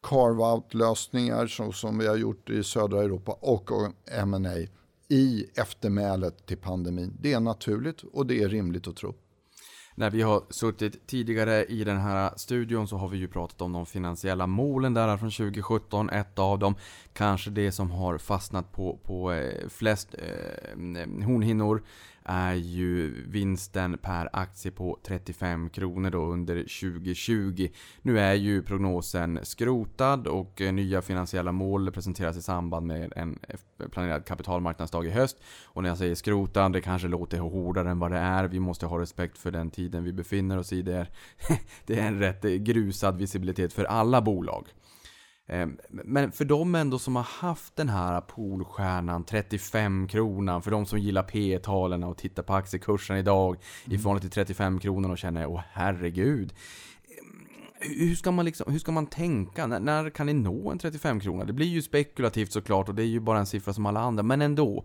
[0.02, 3.70] carve-out lösningar som, som vi har gjort i södra Europa och
[4.06, 4.66] M&A
[5.08, 7.16] i eftermälet till pandemin.
[7.20, 9.14] Det är naturligt och det är rimligt att tro
[9.98, 13.72] när vi har suttit tidigare i den här studion så har vi ju pratat om
[13.72, 16.10] de finansiella målen där från 2017.
[16.10, 16.74] Ett av dem,
[17.12, 21.82] kanske det som har fastnat på, på eh, flest eh, mm, eh hornhinnor
[22.28, 27.68] är ju vinsten per aktie på 35 kronor då under 2020.
[28.02, 33.38] Nu är ju prognosen skrotad och eh, nya finansiella mål presenteras i samband med en
[33.48, 35.36] eh, planerad kapitalmarknadsdag i höst.
[35.64, 38.44] Och när jag säger skrotad, det kanske låter hårdare än vad det är.
[38.44, 40.82] Vi måste ha respekt för den tiden vi befinner oss i.
[40.82, 41.10] Det är,
[41.86, 44.66] det är en rätt grusad visibilitet för alla bolag.
[45.48, 50.86] Ehm, men för de ändå som har haft den här Polstjärnan 35 kronan, för de
[50.86, 53.96] som gillar P talen och tittar på aktiekursen idag mm.
[53.96, 56.54] i förhållande till 35 kronor och känner åh herregud
[57.80, 59.66] hur ska man, liksom, hur ska man tänka?
[59.66, 61.44] När, när kan ni nå en 35 krona?
[61.44, 64.22] Det blir ju spekulativt såklart och det är ju bara en siffra som alla andra.
[64.22, 64.84] Men ändå.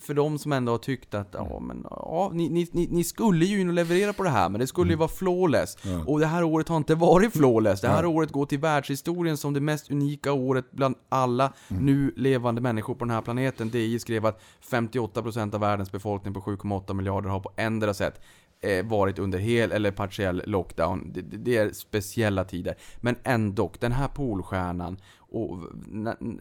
[0.00, 3.60] För de som ändå har tyckt att ja, men, ja, ni, ni, ni skulle ju
[3.60, 4.98] in och leverera på det här, men det skulle ju mm.
[4.98, 5.78] vara flawless.
[5.82, 6.04] Ja.
[6.06, 7.80] Och det här året har inte varit flawless.
[7.80, 8.08] Det här ja.
[8.08, 11.86] året går till världshistorien som det mest unika året bland alla mm.
[11.86, 13.70] nu levande människor på den här planeten.
[13.70, 18.20] DI skrev att 58% av världens befolkning på 7,8 miljarder har på ändra sätt
[18.62, 21.12] Eh, varit under hel eller partiell lockdown.
[21.12, 22.74] Det, det, är speciella tider.
[22.96, 24.96] Men ändå, den här Polstjärnan.
[25.16, 25.58] Och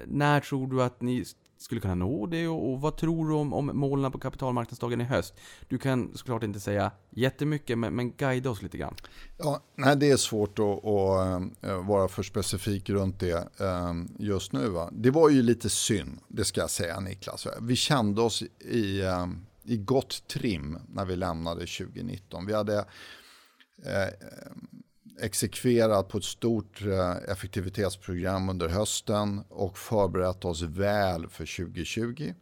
[0.07, 1.25] när tror du att ni
[1.57, 5.03] skulle kunna nå det och, och vad tror du om, om målen på kapitalmarknadsdagen i
[5.03, 5.33] höst?
[5.67, 8.95] Du kan såklart inte säga jättemycket men, men guida oss lite grann.
[9.37, 14.53] Ja, nej, det är svårt att, att eh, vara för specifik runt det eh, just
[14.53, 14.69] nu.
[14.69, 14.89] Va?
[14.91, 17.47] Det var ju lite synd, det ska jag säga Niklas.
[17.61, 19.01] Vi kände oss i,
[19.69, 22.45] i gott trim när vi lämnade 2019.
[22.45, 22.77] Vi hade
[23.85, 24.07] eh,
[25.21, 32.33] exekverat på ett stort eh, effektivitetsprogram under hösten och förberett oss väl för 2020.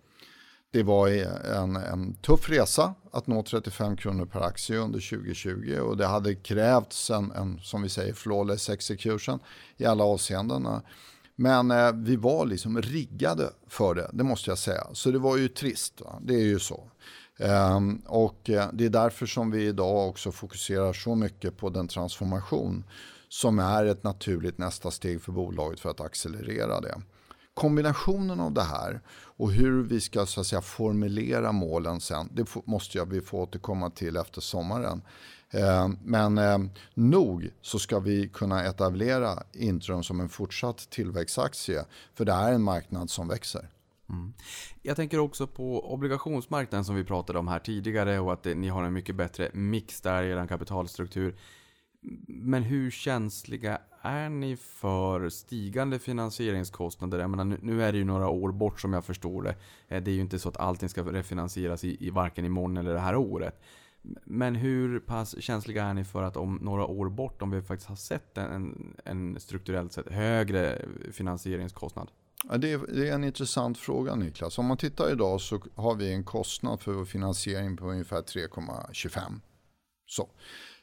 [0.71, 5.97] Det var en, en tuff resa att nå 35 kronor per aktie under 2020 och
[5.97, 9.39] det hade krävts en, en som vi säger, flawless execution
[9.77, 10.67] i alla avseenden.
[11.39, 14.87] Men eh, vi var liksom riggade för det, det måste jag säga.
[14.93, 16.19] Så det var ju trist, va?
[16.21, 16.89] det är ju så.
[17.39, 21.87] Ehm, och eh, det är därför som vi idag också fokuserar så mycket på den
[21.87, 22.83] transformation
[23.29, 27.01] som är ett naturligt nästa steg för bolaget för att accelerera det.
[27.53, 29.01] Kombinationen av det här
[29.37, 33.41] och hur vi ska så att säga, formulera målen sen, det måste jag, vi få
[33.41, 35.01] återkomma till efter sommaren.
[35.51, 41.85] Ehm, men ehm, nog så ska vi kunna etablera Intrum som en fortsatt tillväxtaktie.
[42.15, 43.69] För det är en marknad som växer.
[44.09, 44.33] Mm.
[44.81, 48.83] Jag tänker också på obligationsmarknaden som vi pratade om här tidigare och att ni har
[48.83, 51.35] en mycket bättre mix där i er kapitalstruktur.
[52.27, 57.19] Men hur känsliga är ni för stigande finansieringskostnader?
[57.19, 59.55] Jag menar, nu är det ju några år bort som jag förstår det.
[59.87, 62.93] Eh, det är ju inte så att allting ska refinansieras i, i varken imorgon eller
[62.93, 63.61] det här året.
[64.25, 67.89] Men hur pass känsliga är ni för att om några år bort, om vi faktiskt
[67.89, 72.11] har sett en, en strukturellt sett högre finansieringskostnad?
[72.43, 74.57] Ja, det, är, det är en intressant fråga Niklas.
[74.57, 79.39] Om man tittar idag så har vi en kostnad för vår finansiering på ungefär 3,25.
[80.05, 80.29] Så.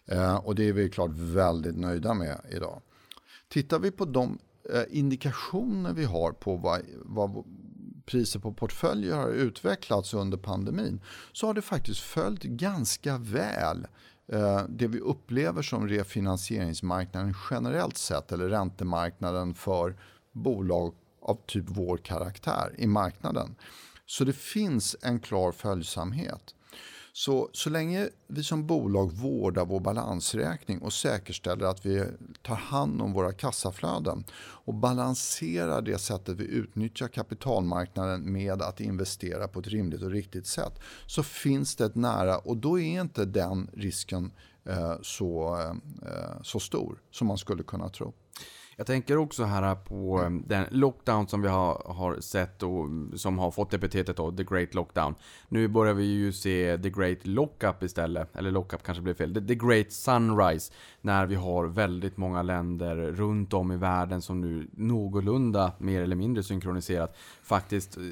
[0.07, 2.82] Eh, och det är vi klart väldigt nöjda med idag.
[3.48, 4.38] Tittar vi på de
[4.72, 7.44] eh, indikationer vi har på vad, vad
[8.07, 11.00] priser på portföljer har utvecklats under pandemin
[11.32, 13.86] så har det faktiskt följt ganska väl
[14.26, 19.96] eh, det vi upplever som refinansieringsmarknaden generellt sett eller räntemarknaden för
[20.32, 20.94] bolag
[21.25, 23.55] av typ vår karaktär i marknaden.
[24.07, 26.55] Så det finns en klar följsamhet.
[27.16, 32.05] Så, så länge vi som bolag vårdar vår balansräkning och säkerställer att vi
[32.43, 39.49] tar hand om våra kassaflöden och balanserar det sättet vi utnyttjar kapitalmarknaden med att investera
[39.49, 43.25] på ett rimligt och riktigt sätt så finns det ett nära och då är inte
[43.25, 44.33] den risken
[44.64, 45.59] eh, så,
[46.03, 48.14] eh, så stor som man skulle kunna tro.
[48.77, 53.39] Jag tänker också här på eh, den lockdown som vi har, har sett och som
[53.39, 55.14] har fått epitetet då, the great lockdown.
[55.49, 59.35] Nu börjar vi ju se the great lockup istället, eller lockup kanske blir fel.
[59.35, 64.41] The, the great sunrise, när vi har väldigt många länder runt om i världen som
[64.41, 68.03] nu någorlunda, mer eller mindre synkroniserat, faktiskt eh,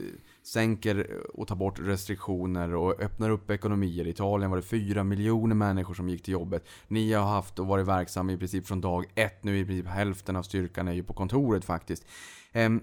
[0.42, 4.06] sänker och tar bort restriktioner och öppnar upp ekonomier.
[4.06, 6.64] I Italien var det 4 miljoner människor som gick till jobbet.
[6.88, 9.44] Ni har haft och varit verksamma i princip från dag ett.
[9.44, 12.06] Nu är i princip hälften av styrkan är ju på kontoret faktiskt.
[12.52, 12.82] Ehm,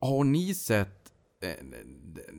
[0.00, 1.12] har ni sett
[1.42, 1.66] eh,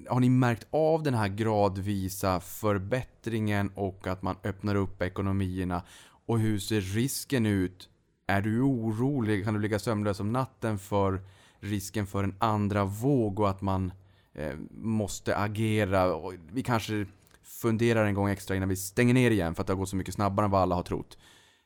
[0.10, 5.84] har ni märkt av den här gradvisa förbättringen och att man öppnar upp ekonomierna?
[6.26, 7.90] Och hur ser risken ut?
[8.28, 9.44] Är du orolig?
[9.46, 11.22] Kan du ligga sömnlös om natten för
[11.60, 13.92] risken för en andra våg och att man
[14.34, 16.16] Eh, måste agera.
[16.16, 17.06] Och vi kanske
[17.44, 19.96] funderar en gång extra innan vi stänger ner igen för att det har gått så
[19.96, 21.18] mycket snabbare än vad alla har trott.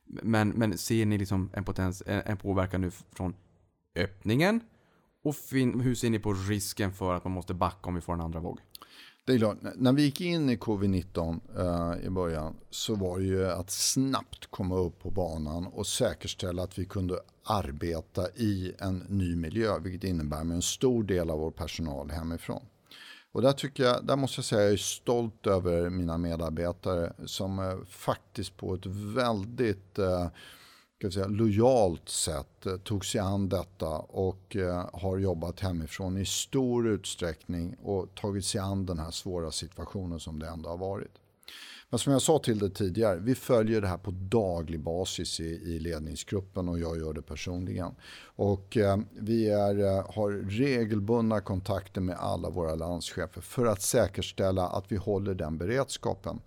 [0.04, 3.34] Men, men ser ni liksom en, potens, en, en påverkan nu från
[3.96, 4.60] öppningen?
[5.24, 8.12] Och fin, hur ser ni på risken för att man måste backa om vi får
[8.12, 8.60] en andra våg?
[9.26, 13.24] Det är klart, när vi gick in i covid-19 eh, i början så var det
[13.24, 18.98] ju att snabbt komma upp på banan och säkerställa att vi kunde arbeta i en
[18.98, 22.62] ny miljö, vilket innebär med en stor del av vår personal hemifrån.
[23.32, 27.12] Och där, tycker jag, där måste jag säga att jag är stolt över mina medarbetare
[27.24, 30.26] som eh, faktiskt på ett väldigt eh,
[30.98, 36.24] ska säga, lojalt sätt eh, tog sig an detta och eh, har jobbat hemifrån i
[36.24, 41.12] stor utsträckning och tagit sig an den här svåra situationen som det ändå har varit.
[41.90, 45.44] Men som jag sa till dig tidigare, vi följer det här på daglig basis i,
[45.44, 47.94] i ledningsgruppen och jag gör det personligen.
[48.36, 54.68] Och eh, vi är, eh, har regelbundna kontakter med alla våra landschefer för att säkerställa
[54.68, 56.40] att vi håller den beredskapen.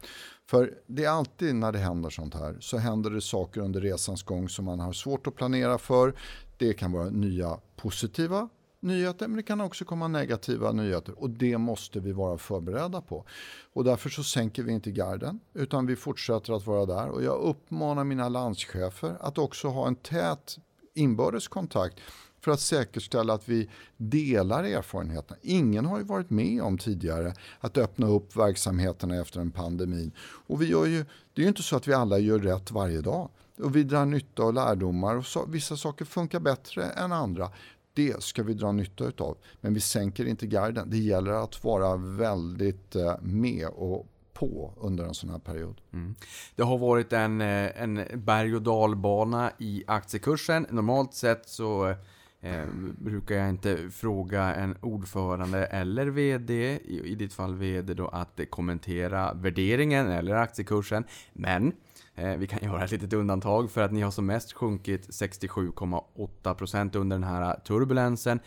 [0.49, 4.23] För det är alltid när det händer sånt här så händer det saker under resans
[4.23, 6.13] gång som man har svårt att planera för.
[6.57, 11.57] Det kan vara nya positiva nyheter men det kan också komma negativa nyheter och det
[11.57, 13.25] måste vi vara förberedda på.
[13.73, 17.41] Och därför så sänker vi inte garden utan vi fortsätter att vara där och jag
[17.41, 20.57] uppmanar mina landschefer att också ha en tät
[20.93, 21.99] inbördes kontakt
[22.41, 25.39] för att säkerställa att vi delar erfarenheterna.
[25.41, 30.11] Ingen har ju varit med om tidigare att öppna upp verksamheterna efter en pandemi.
[30.47, 33.01] Och vi gör ju, det är ju inte så att vi alla gör rätt varje
[33.01, 33.29] dag.
[33.57, 37.51] Och vi drar nytta och lärdomar och så, vissa saker funkar bättre än andra.
[37.93, 39.37] Det ska vi dra nytta utav.
[39.61, 40.89] Men vi sänker inte garden.
[40.89, 45.81] Det gäller att vara väldigt eh, med och på under en sån här period.
[45.93, 46.15] Mm.
[46.55, 50.67] Det har varit en, eh, en berg och dalbana i aktiekursen.
[50.69, 51.95] Normalt sett så eh,
[52.41, 52.65] Eh,
[52.97, 58.39] brukar jag inte fråga en ordförande eller VD, i, i ditt fall VD då, att
[58.49, 61.03] kommentera värderingen eller aktiekursen.
[61.33, 61.73] Men
[62.15, 66.97] eh, vi kan göra ett litet undantag för att ni har som mest sjunkit 67,8%
[66.97, 68.39] under den här turbulensen.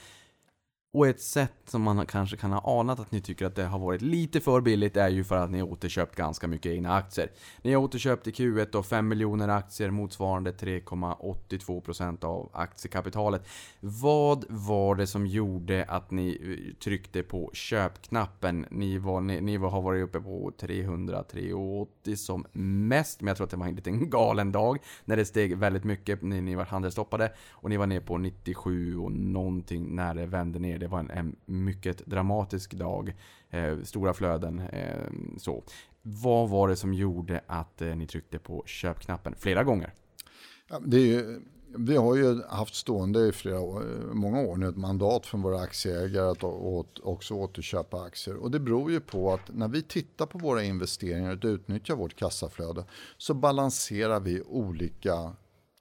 [0.94, 3.78] Och ett sätt som man kanske kan ha anat att ni tycker att det har
[3.78, 7.30] varit lite för billigt är ju för att ni har återköpt ganska mycket egna aktier.
[7.62, 13.48] Ni har återköpt i Q1 då 5 miljoner aktier motsvarande 3,82% av aktiekapitalet.
[13.80, 18.66] Vad var det som gjorde att ni eh, tryckte på köpknappen?
[18.70, 22.46] Ni, var, ni, ni var, har varit uppe på 300, 380 som
[22.88, 25.84] mest, men jag tror att det var en liten galen dag när det steg väldigt
[25.84, 30.26] mycket när ni var handelsstoppade och ni var ner på 97 och någonting när det
[30.26, 33.14] vände ner det var en, en mycket dramatisk dag.
[33.50, 34.60] Eh, stora flöden.
[34.60, 35.62] Eh, så.
[36.02, 39.94] Vad var det som gjorde att eh, ni tryckte på köpknappen flera gånger?
[40.70, 41.40] Ja, det är ju,
[41.76, 45.42] vi har ju haft stående i flera år, eh, många år nu ett mandat från
[45.42, 48.36] våra aktieägare att åt, också återköpa aktier.
[48.36, 52.16] Och det beror ju på att när vi tittar på våra investeringar och utnyttjar vårt
[52.16, 52.84] kassaflöde
[53.18, 55.32] så balanserar vi olika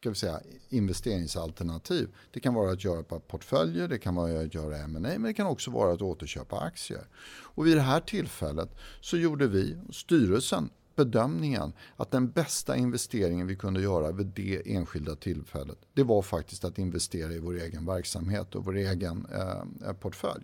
[0.02, 0.40] ska vi säga,
[0.70, 2.10] investeringsalternativ.
[2.32, 5.48] Det kan vara att göra portföljer, det kan vara att göra M&A men det kan
[5.48, 7.08] också vara att återköpa aktier.
[7.28, 8.70] Och vid det här tillfället
[9.02, 15.16] så gjorde vi, styrelsen, bedömningen att den bästa investeringen vi kunde göra vid det enskilda
[15.16, 19.94] tillfället det var faktiskt att investera i vår egen verksamhet och vår egen eh, eh
[19.94, 20.44] portfölj.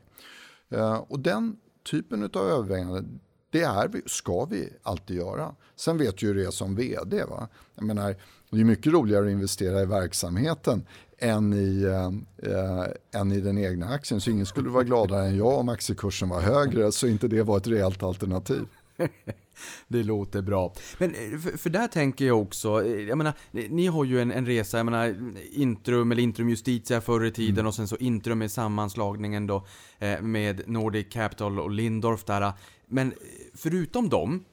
[0.69, 5.55] Eh, och den typen av överväganden det är vi, ska vi alltid göra.
[5.75, 7.23] Sen vet ju det som vd.
[7.23, 7.47] Va?
[7.75, 8.15] Jag menar,
[8.49, 10.85] det är mycket roligare att investera i verksamheten
[11.17, 11.83] än i,
[12.43, 14.21] äh, än i den egna aktien.
[14.21, 17.57] Så ingen skulle vara gladare än jag om aktiekursen var högre så inte det var
[17.57, 18.65] ett reellt alternativ.
[19.87, 20.73] det låter bra.
[20.97, 24.31] Men eh, för, för, där tänker jag också, eh, jag menar, ni har ju en,
[24.31, 25.15] en resa, jag menar
[25.51, 27.67] Intrum eller Intrum Justitia förr i tiden mm.
[27.67, 29.65] och sen så Intrum i sammanslagningen då
[30.21, 32.53] med Nordic Capital och Lindorf där.
[32.87, 33.13] Men
[33.55, 34.43] förutom dem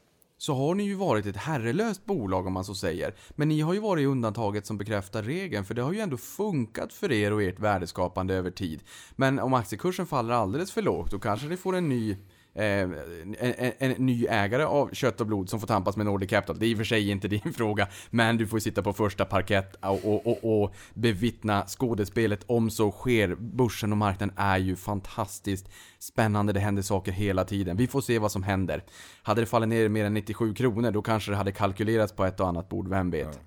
[0.44, 3.14] så har ni ju varit ett herrelöst bolag om man så säger.
[3.30, 6.92] Men ni har ju varit undantaget som bekräftar regeln, för det har ju ändå funkat
[6.92, 8.82] för er och ert värdeskapande över tid.
[9.16, 12.16] Men om aktiekursen faller alldeles för lågt, då kanske ni får en ny
[12.54, 12.94] en,
[13.38, 16.58] en, en, ny ägare av kött och blod som får tampas med Nordic Capital.
[16.58, 19.24] Det är i och för sig inte din fråga, men du får sitta på första
[19.24, 23.34] parkett och, och, och, och bevittna skådespelet om så sker.
[23.34, 27.76] Börsen och marknaden är ju fantastiskt spännande, det händer saker hela tiden.
[27.76, 28.84] Vi får se vad som händer.
[29.22, 32.40] Hade det fallit ner mer än 97 kronor, då kanske det hade kalkylerats på ett
[32.40, 33.28] och annat bord, vem vet?
[33.32, 33.40] Ja.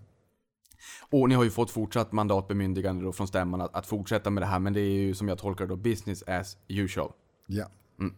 [1.10, 4.48] Och ni har ju fått fortsatt mandatbemyndigande då från stämman att, att, fortsätta med det
[4.48, 7.12] här, men det är ju som jag tolkar det då business as usual.
[7.48, 7.66] Ja.
[8.00, 8.14] Mm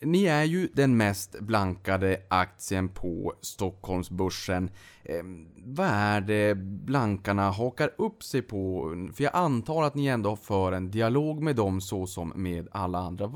[0.00, 4.70] ni är ju den mest blankade aktien på Stockholmsbörsen.
[5.02, 5.22] Eh,
[5.56, 8.90] vad är det blankarna hakar upp sig på?
[9.14, 12.98] För jag antar att ni ändå för en dialog med dem så som med alla
[12.98, 13.32] andra.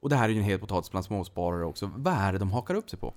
[0.00, 1.90] Och det här är ju en het potatis bland småsparare också.
[1.96, 3.14] Vad är det de hakar upp sig på?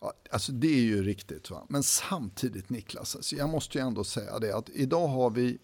[0.00, 1.50] Ja, alltså det är ju riktigt.
[1.50, 1.66] Va?
[1.68, 5.58] Men samtidigt Niklas, alltså jag måste ju ändå säga det att idag har vi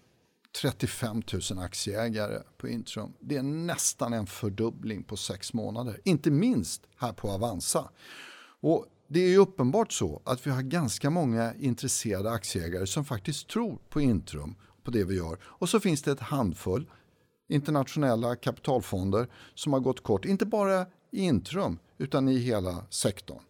[0.53, 3.13] 35 000 aktieägare på Intrum.
[3.21, 6.01] Det är nästan en fördubbling på sex månader.
[6.05, 7.91] Inte minst här på Avanza.
[8.61, 13.49] Och det är ju uppenbart så att vi har ganska många intresserade aktieägare som faktiskt
[13.49, 15.39] tror på Intrum, på det vi gör.
[15.43, 16.87] Och så finns det ett handfull
[17.51, 23.43] internationella kapitalfonder som har gått kort, inte bara i Intrum utan i hela sektorn.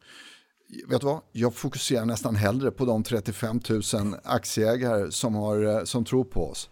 [0.88, 1.20] Vet du vad?
[1.32, 6.50] Jag fokuserar nästan hellre på de 35 000 aktieägare som, har, eh, som tror på
[6.50, 6.70] oss.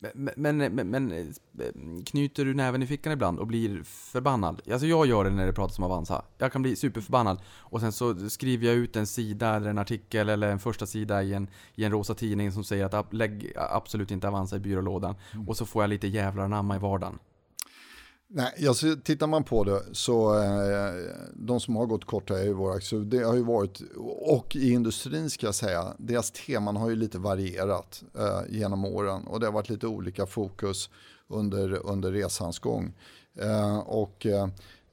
[0.00, 1.34] Men, men, men,
[2.06, 4.62] knyter du näven i fickan ibland och blir förbannad?
[4.70, 6.24] Alltså jag gör det när det pratas om Avanza.
[6.38, 10.28] Jag kan bli superförbannad och sen så skriver jag ut en sida eller en artikel
[10.28, 14.10] eller en första sida i en, i en rosa tidning som säger att lägg absolut
[14.10, 15.14] inte Avanza i byrålådan.
[15.34, 15.48] Mm.
[15.48, 17.18] Och så får jag lite jävlar anamma i vardagen.
[18.30, 20.94] Nej, alltså, tittar man på det så eh,
[21.34, 22.98] de som har gått korta är ju aktie.
[22.98, 23.80] Det har ju varit,
[24.20, 29.26] och i industrin ska jag säga, deras teman har ju lite varierat eh, genom åren
[29.26, 30.90] och det har varit lite olika fokus
[31.28, 32.94] under, under resans gång.
[33.40, 34.48] Eh, och eh,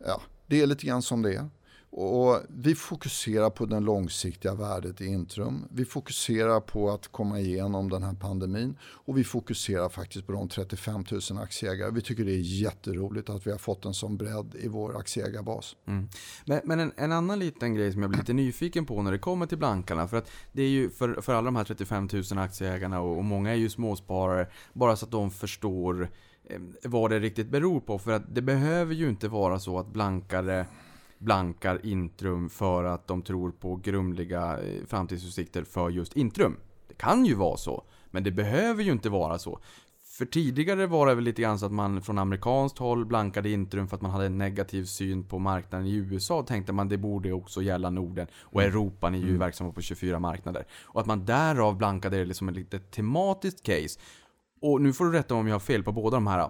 [0.05, 1.49] ja, det är lite grann som det är.
[1.97, 5.65] Och vi fokuserar på det långsiktiga värdet i Intrum.
[5.71, 10.49] Vi fokuserar på att komma igenom den här pandemin och vi fokuserar faktiskt på de
[10.49, 11.91] 35 000 aktieägare.
[11.91, 15.75] Vi tycker det är jätteroligt att vi har fått en sån bredd i vår aktieägarbas.
[15.85, 16.09] Mm.
[16.45, 19.19] Men, men en, en, annan liten grej som jag blir lite nyfiken på när det
[19.19, 20.07] kommer till blankarna.
[20.07, 23.25] För att det är ju för, för alla de här 35 000 aktieägarna och, och
[23.25, 24.47] många är ju småsparare.
[24.73, 26.09] Bara så att de förstår
[26.49, 27.99] eh, vad det riktigt beror på.
[27.99, 30.65] För att det behöver ju inte vara så att blankare
[31.18, 36.57] blankar Intrum för att de tror på grumliga eh, framtidsutsikter för just Intrum.
[36.88, 39.59] Det kan ju vara så, men det behöver ju inte vara så.
[40.18, 43.88] För tidigare var det väl lite grann så att man från amerikanskt håll blankade Intrum
[43.88, 46.43] för att man hade en negativ syn på marknaden i USA.
[46.43, 48.72] Tänkte man det borde också gälla Norden och mm.
[48.72, 49.39] Europa, ni är ju mm.
[49.39, 50.68] verksamma på 24 marknader.
[50.84, 53.99] Och att man därav blankade det liksom ett litet tematiskt case.
[54.61, 56.49] Och nu får du rätta om jag har fel på båda de här.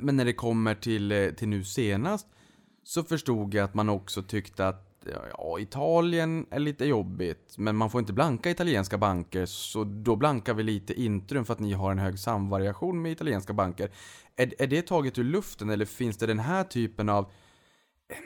[0.00, 2.26] Men när det kommer till, eh, till nu senast
[2.84, 4.94] så förstod jag att man också tyckte att
[5.38, 10.54] ja, Italien är lite jobbigt, men man får inte blanka italienska banker, så då blankar
[10.54, 13.90] vi lite Intrum för att ni har en hög samvariation med italienska banker.
[14.36, 18.16] Är, är det taget ur luften, eller finns det den här typen av eh,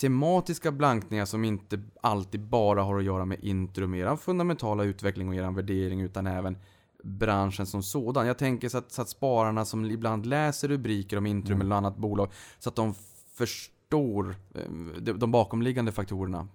[0.00, 5.34] tematiska blankningar som inte alltid bara har att göra med Intrum, er fundamentala utveckling och
[5.34, 6.58] er värdering, utan även
[7.04, 8.26] branschen som sådan.
[8.26, 11.66] Jag tänker så att, så att spararna som ibland läser rubriker om Intrum mm.
[11.66, 12.94] eller annat bolag, så att de
[13.34, 16.48] förstår förstår eh, de bakomliggande faktorerna?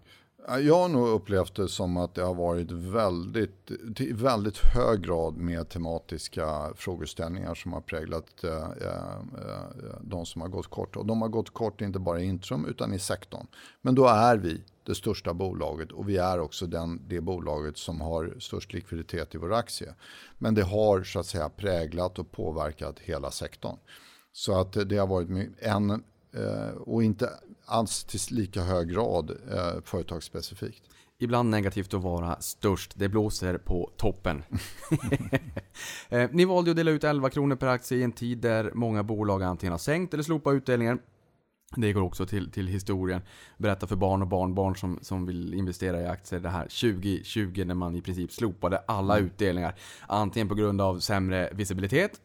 [0.48, 5.38] Jag har nog upplevt det som att det har varit väldigt, i väldigt hög grad
[5.38, 10.96] med tematiska frågeställningar som har präglat eh, eh, eh, de som har gått kort.
[10.96, 13.48] Och de har gått kort inte bara i Intrum utan i sektorn.
[13.82, 18.02] Men då är vi det största bolaget och vi är också den, det bolaget som
[18.02, 19.94] har störst likviditet i vår aktie.
[20.38, 23.78] Men det har så att säga präglat och påverkat hela sektorn.
[24.32, 25.30] Så att det har varit
[25.60, 26.04] en
[26.80, 27.30] och inte
[27.66, 30.84] alls till lika hög grad eh, företagsspecifikt.
[31.20, 32.94] Ibland negativt att vara störst.
[32.96, 34.44] Det blåser på toppen.
[36.10, 39.04] Eh, ni valde att dela ut 11 kronor per aktie i en tid där många
[39.04, 41.00] bolag antingen har sänkt eller slopat utdelningen.
[41.76, 43.22] Det går också till, till historien.
[43.58, 47.76] Berätta för barn och barnbarn som, som vill investera i aktier det här 2020 när
[47.76, 49.26] man i princip slopade alla mm.
[49.26, 49.76] utdelningar.
[50.08, 52.22] Antingen på grund av sämre visibilitet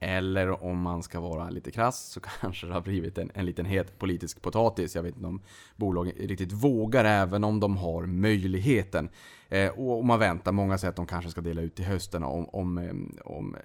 [0.00, 3.66] eller om man ska vara lite krass så kanske det har blivit en, en liten
[3.66, 4.94] het politisk potatis.
[4.94, 5.42] Jag vet inte om
[5.76, 9.08] bolagen riktigt vågar även om de har möjligheten.
[9.50, 12.48] Eh, och man väntar, många säger att de kanske ska dela ut till hösten om,
[12.48, 12.94] om, eh,
[13.24, 13.60] om eh,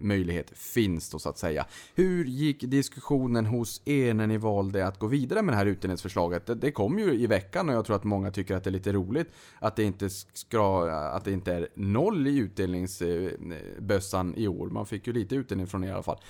[0.00, 1.66] möjlighet finns då så att säga.
[1.94, 6.46] Hur gick diskussionen hos er när ni valde att gå vidare med det här utdelningsförslaget?
[6.46, 8.72] Det, det kom ju i veckan och jag tror att många tycker att det är
[8.72, 9.28] lite roligt
[9.58, 14.66] att det inte, ska, att det inte är noll i utdelningsbössan eh, i år.
[14.66, 16.20] Man fick ju lite utdelning från er i alla fall.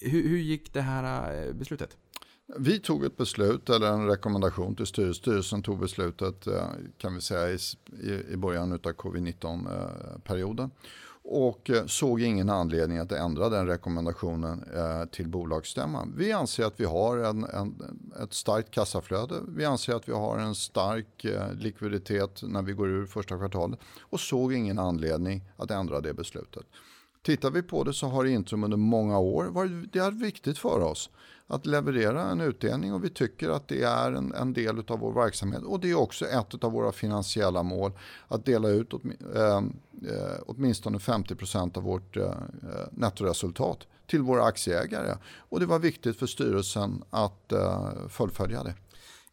[0.00, 1.96] Hur, hur gick det här beslutet?
[2.54, 5.22] Vi tog ett beslut, eller en rekommendation till styrelsen.
[5.22, 6.68] Styrelsen tog beslutet eh,
[6.98, 7.58] kan vi säga
[8.30, 10.70] i början av covid-19-perioden.
[11.28, 16.14] Och eh, såg ingen anledning att ändra den rekommendationen eh, till bolagsstämman.
[16.16, 17.74] Vi anser att vi har en, en,
[18.22, 19.34] ett starkt kassaflöde.
[19.48, 23.80] Vi anser att vi har en stark likviditet när vi går ur första kvartalet.
[24.00, 26.66] Och såg ingen anledning att ändra det beslutet.
[27.26, 30.80] Tittar vi på det så har Intrum under många år varit det är viktigt för
[30.80, 31.10] oss
[31.46, 35.12] att leverera en utdelning och vi tycker att det är en, en del av vår
[35.12, 35.62] verksamhet.
[35.62, 37.92] Och det är också ett av våra finansiella mål
[38.28, 39.04] att dela ut åt,
[39.34, 39.62] eh, eh,
[40.46, 45.16] åtminstone 50% av vårt eh, eh, nettoresultat till våra aktieägare.
[45.38, 48.74] Och det var viktigt för styrelsen att eh, fullfölja det.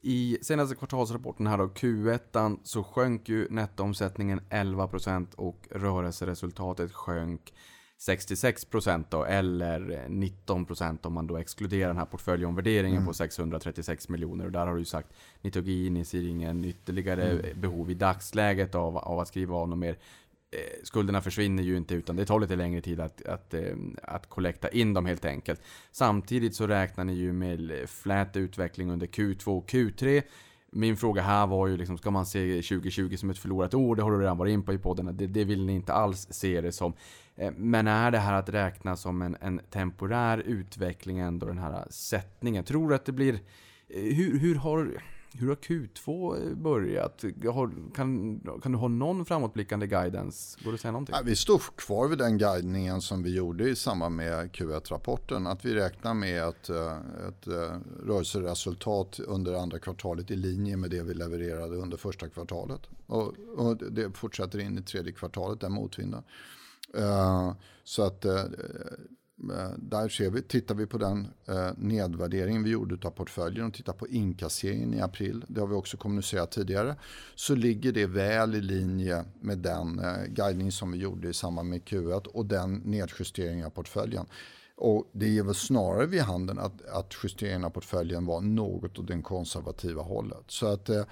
[0.01, 7.53] I senaste kvartalsrapporten här då, Q1, så sjönk ju nettoomsättningen 11% och rörelseresultatet sjönk
[7.99, 13.07] 66% då, eller 19% om man då exkluderar den här portföljomvärderingen mm.
[13.07, 14.45] på 636 miljoner.
[14.45, 17.61] Och där har du ju sagt, ni tog in, ni ser ingen ytterligare mm.
[17.61, 19.97] behov i dagsläget av, av att skriva av något mer.
[20.51, 24.29] Eh, skulderna försvinner ju inte utan det tar lite längre tid att, att, eh, att
[24.29, 25.61] kollekta in dem helt enkelt.
[25.91, 30.23] Samtidigt så räknar ni ju med flät utveckling under Q2 och Q3.
[30.71, 33.95] Min fråga här var ju liksom, ska man se 2020 som ett förlorat år?
[33.95, 35.17] Det har du redan varit in på i podden.
[35.17, 36.93] Det, det vill ni inte alls se det som.
[37.35, 41.87] Eh, men är det här att räkna som en, en temporär utveckling ändå den här
[41.89, 42.63] sättningen?
[42.63, 43.33] Tror du att det blir...
[43.87, 45.03] Eh, hur, hur har...
[45.35, 47.23] Hur har Q2 börjat?
[47.95, 50.59] kan, kan du ha någon framåtblickande guidance?
[50.63, 51.15] Går det att säga någonting?
[51.23, 55.47] vi står kvar vid den guidningen som vi gjorde i samband med Q1-rapporten.
[55.47, 57.47] Att vi räknar med eh, ett, ett
[58.03, 62.81] rörelseresultat under andra kvartalet i linje med det vi levererade under första kvartalet.
[63.07, 66.23] Och, och det fortsätter in i tredje kvartalet, den motvinden.
[66.97, 68.43] Uh, så att uh,
[69.77, 73.93] där ser vi, tittar vi på den eh, nedvärdering vi gjorde av portföljen och tittar
[73.93, 76.95] på inkasseringen i april, det har vi också kommunicerat tidigare,
[77.35, 81.83] så ligger det väl i linje med den guidning som vi gjorde i samband med
[81.83, 84.25] Q1 och den nedjusteringen av portföljen.
[84.75, 89.07] Och det ger väl snarare vid handen att, att justeringen av portföljen var något åt
[89.07, 90.43] det konservativa hållet.
[90.47, 91.03] Så att eh,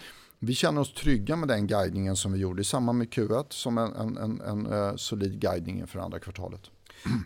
[0.43, 3.77] vi känner oss trygga med den guidningen som vi gjorde i samband med Q1 som
[3.77, 6.61] en, en, en, en eh, solid guidning för andra kvartalet.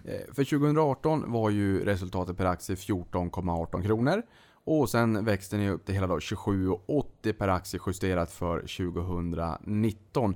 [0.05, 4.21] Eh, för 2018 var ju resultatet per aktie 14,18 kronor.
[4.63, 10.35] Och sen växte ni upp till hela 27,80 per aktie justerat för 2019.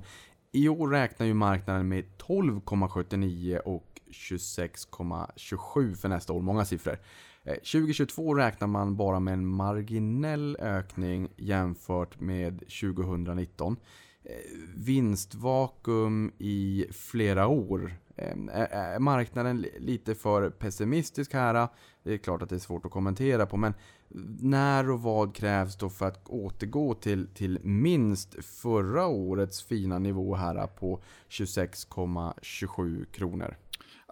[0.52, 6.40] I år räknar ju marknaden med 12,79 och 26,27 för nästa år.
[6.40, 6.98] Många siffror.
[7.44, 13.76] Eh, 2022 räknar man bara med en marginell ökning jämfört med 2019.
[14.24, 14.32] Eh,
[14.76, 21.68] vinstvakuum i flera år är marknaden lite för pessimistisk här?
[22.02, 23.74] Det är klart att det är svårt att kommentera på, men
[24.40, 30.34] när och vad krävs då för att återgå till, till minst förra årets fina nivå
[30.34, 33.56] här på 26,27 kronor?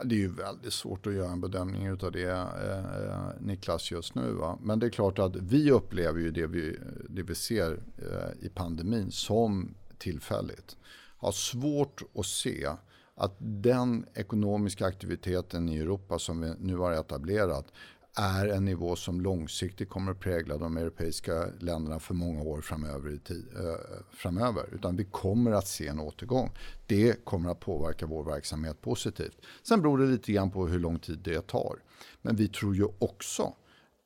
[0.05, 4.32] Det är ju väldigt svårt att göra en bedömning av det eh, Niklas just nu.
[4.32, 4.59] Va?
[4.62, 6.76] Men det är klart att vi upplever ju det vi,
[7.09, 10.76] det vi ser eh, i pandemin som tillfälligt.
[11.16, 12.68] Har svårt att se
[13.14, 17.72] att den ekonomiska aktiviteten i Europa som vi nu har etablerat
[18.18, 23.14] är en nivå som långsiktigt kommer att prägla de europeiska länderna för många år framöver.
[23.14, 24.68] I tid, eh, framöver.
[24.72, 26.50] Utan vi kommer att se en återgång.
[26.86, 29.36] Det kommer att påverka vår verksamhet positivt.
[29.62, 31.82] Sen beror det lite grann på hur lång tid det tar.
[32.22, 33.54] Men vi tror ju också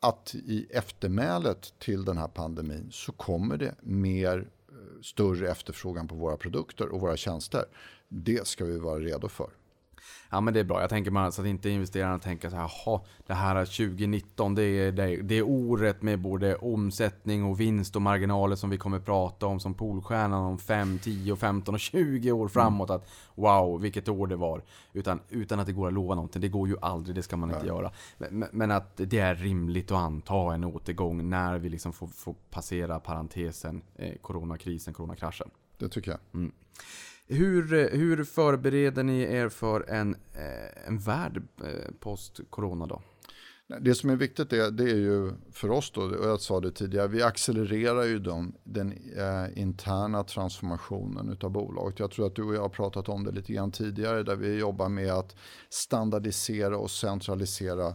[0.01, 6.15] att i eftermälet till den här pandemin så kommer det mer eh, större efterfrågan på
[6.15, 7.65] våra produkter och våra tjänster.
[8.09, 9.51] Det ska vi vara redo för.
[10.35, 10.81] Ja men det är bra.
[10.81, 14.63] Jag tänker bara så att inte investerarna tänker så här, jaha, det här 2019, det
[14.63, 18.99] är, det, det är året med både omsättning och vinst och marginaler som vi kommer
[18.99, 22.91] prata om som Polstjärnan om 5, 10, 15 och 20 år framåt.
[22.91, 24.63] Att wow, vilket år det var.
[24.93, 26.43] Utan, utan att det går att lova någonting.
[26.43, 27.91] Det går ju aldrig, det ska man inte göra.
[28.19, 32.35] Men, men, att det är rimligt att anta en återgång när vi liksom får, får
[32.51, 35.51] passera parentesen, eh, coronakrisen, coronakraschen.
[35.79, 36.21] Det tycker jag.
[36.35, 36.53] Mm.
[37.33, 43.03] Hur, hur förbereder ni er för en, eh, en värld eh, post-corona då?
[43.81, 46.73] Det som är viktigt är, det är ju för oss då, och jag sa det
[46.73, 51.99] tidigare, vi accelererar ju de, den eh, interna transformationen av bolaget.
[51.99, 54.59] Jag tror att du och jag har pratat om det lite grann tidigare där vi
[54.59, 55.37] jobbar med att
[55.71, 57.95] standardisera och centralisera eh,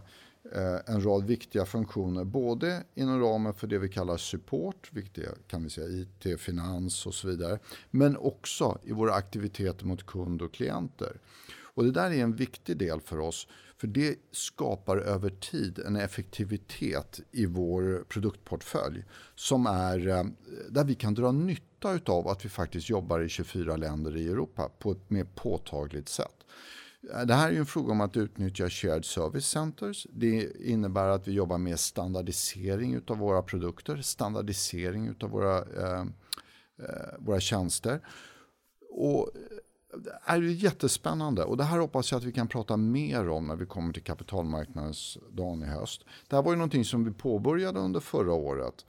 [0.52, 5.64] Eh, en rad viktiga funktioner, både inom ramen för det vi kallar support, viktiga kan
[5.64, 7.58] vi säga IT, finans och så vidare,
[7.90, 11.20] men också i våra aktiviteter mot kund och klienter.
[11.78, 13.48] Och det där är en viktig del för oss.
[13.76, 20.24] För det skapar över tid en effektivitet i vår produktportfölj som är eh,
[20.70, 24.70] där vi kan dra nytta av att vi faktiskt jobbar i 24 länder i Europa
[24.78, 26.37] på ett mer påtagligt sätt.
[27.14, 30.06] Eh, det här är en fråga om att utnyttja shared service centers.
[30.10, 36.00] Det innebär att vi jobbar med standardisering av våra produkter, standardisering av våra, eh,
[36.78, 38.00] eh, våra tjänster.
[38.90, 39.40] Och eh,
[39.96, 43.56] det är jättespännande och det här hoppas jag att vi kan prata mer om när
[43.56, 46.04] vi kommer till kapitalmarknadsdagen i höst.
[46.28, 48.86] Det här var ju någonting som vi påbörjade under förra året.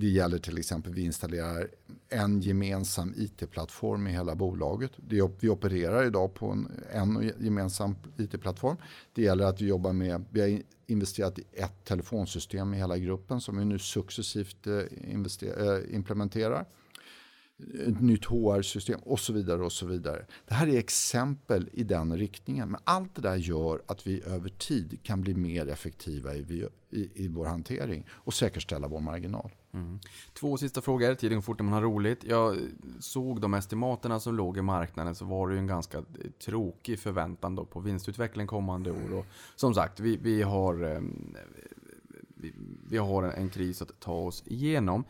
[0.00, 1.68] Det gäller till exempel att vi installerar
[2.08, 4.92] en gemensam IT-plattform i hela bolaget.
[5.40, 8.76] Vi opererar idag på en, en gemensam IT-plattform.
[9.12, 13.40] Det gäller att vi jobbar med, vi har investerat i ett telefonsystem i hela gruppen
[13.40, 16.66] som vi nu successivt eh, eh, implementerar
[17.86, 19.62] ett nytt HR-system och så vidare.
[19.62, 20.26] och så vidare.
[20.48, 22.70] Det här är exempel i den riktningen.
[22.70, 27.24] Men allt det där gör att vi över tid kan bli mer effektiva i, i,
[27.24, 29.50] i vår hantering och säkerställa vår marginal.
[29.72, 29.98] Mm.
[30.32, 32.24] Två sista frågor, tiden går fort när man har roligt.
[32.24, 32.56] Jag
[33.00, 36.04] såg de estimaterna som låg i marknaden så var det ju en ganska eh,
[36.44, 39.14] tråkig förväntan då på vinstutveckling kommande år.
[39.14, 41.36] Och som sagt, vi, vi har, ehm,
[42.28, 42.52] vi,
[42.88, 45.04] vi har en, en kris att ta oss igenom.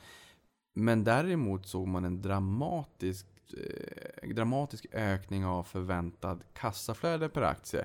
[0.75, 7.85] Men däremot såg man en dramatisk, eh, dramatisk ökning av förväntad kassaflöde per aktie.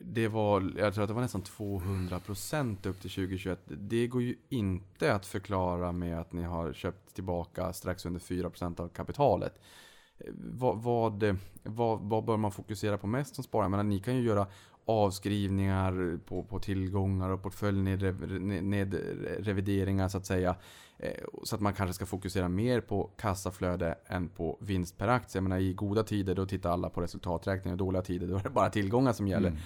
[0.00, 3.60] Det var, jag tror att det var nästan 200 procent upp till 2021.
[3.66, 8.50] Det går ju inte att förklara med att ni har köpt tillbaka strax under 4
[8.50, 9.60] procent av kapitalet.
[10.34, 13.82] Vad, vad, vad, vad, bör man fokusera på mest som sparare?
[13.82, 14.46] Ni kan ju göra
[14.84, 20.56] avskrivningar på, på tillgångar och portföljnedrevideringar så att säga.
[21.02, 25.38] Eh, så att man kanske ska fokusera mer på kassaflöde än på vinst per aktie.
[25.38, 28.42] Jag menar, I goda tider då tittar alla på resultaträkning och dåliga tider då är
[28.42, 29.48] det bara tillgångar som gäller.
[29.48, 29.60] Mm.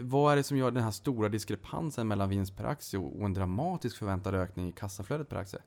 [0.00, 3.34] Vad är det som gör den här stora diskrepansen mellan vinst per aktie och en
[3.34, 5.60] dramatisk förväntad ökning i kassaflödet per aktie?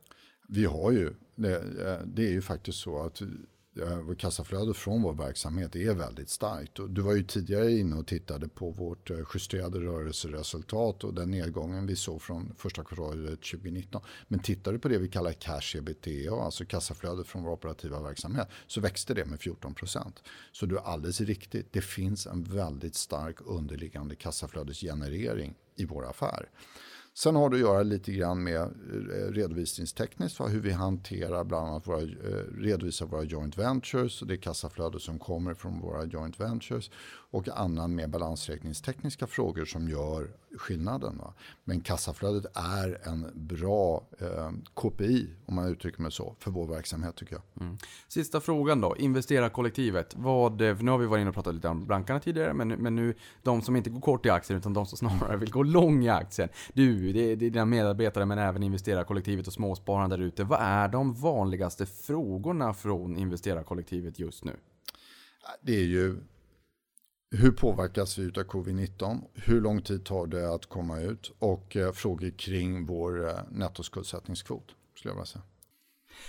[0.47, 3.21] Vi har ju, det, eh, det är ju faktiskt så att
[3.75, 6.79] Eh, kassaflödet från vår verksamhet är väldigt starkt.
[6.79, 11.31] Och du var ju tidigare inne och tittade på vårt eh, justerade rörelseresultat och den
[11.31, 14.01] nedgången vi såg från första kvartalet 2019.
[14.27, 18.47] Men tittar du på det vi kallar cash ebitda, alltså kassaflödet från vår operativa verksamhet,
[18.67, 20.23] så växte det med 14 procent.
[20.51, 26.49] Så du är alldeles riktigt, det finns en väldigt stark underliggande kassaflödesgenerering i vår affär.
[27.15, 31.87] Sen har det att göra lite grann med eh, redovisningstekniskt, hur vi hanterar bland annat
[31.87, 32.07] våra, eh,
[32.57, 34.21] redovisar våra joint ventures.
[34.21, 36.91] Och det kassaflöde som kommer från våra joint ventures
[37.33, 40.27] och annan mer balansräkningstekniska frågor som gör
[40.57, 41.17] skillnaden.
[41.17, 41.33] Va?
[41.63, 47.15] Men kassaflödet är en bra eh, KPI, om man uttrycker mig så, för vår verksamhet
[47.15, 47.65] tycker jag.
[47.65, 47.77] Mm.
[48.07, 50.15] Sista frågan då, investerarkollektivet.
[50.17, 52.95] Vad, eh, nu har vi varit inne och pratat lite om brankarna tidigare, men, men
[52.95, 53.13] nu
[53.43, 56.09] de som inte går kort i aktien utan de som snarare vill gå lång i
[56.09, 56.49] aktien.
[56.73, 60.43] Du, det är, det är dina medarbetare men även investerarkollektivet och småspararna där ute.
[60.43, 64.55] Vad är de vanligaste frågorna från investerarkollektivet just nu?
[65.61, 66.17] Det är ju
[67.37, 69.21] hur påverkas vi av covid-19?
[69.33, 71.31] Hur lång tid tar det att komma ut?
[71.39, 74.65] Och eh, frågor kring vår eh, nettoskuldsättningskvot,
[74.95, 75.43] skulle jag vilja säga.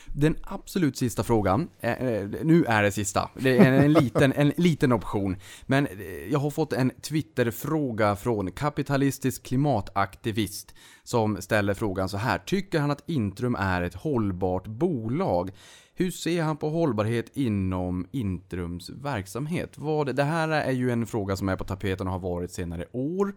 [0.06, 1.94] Den absolut sista frågan, eh,
[2.42, 5.36] nu är det sista, det är en liten, en liten option.
[5.62, 5.88] Men
[6.30, 12.38] jag har fått en Twitter-fråga från kapitalistisk klimataktivist som ställer frågan så här.
[12.38, 15.50] Tycker han att Intrum är ett hållbart bolag?
[15.96, 19.78] Hur ser han på hållbarhet inom Intrums verksamhet?
[19.78, 22.84] Vad, det här är ju en fråga som är på tapeten och har varit senare
[22.92, 23.34] år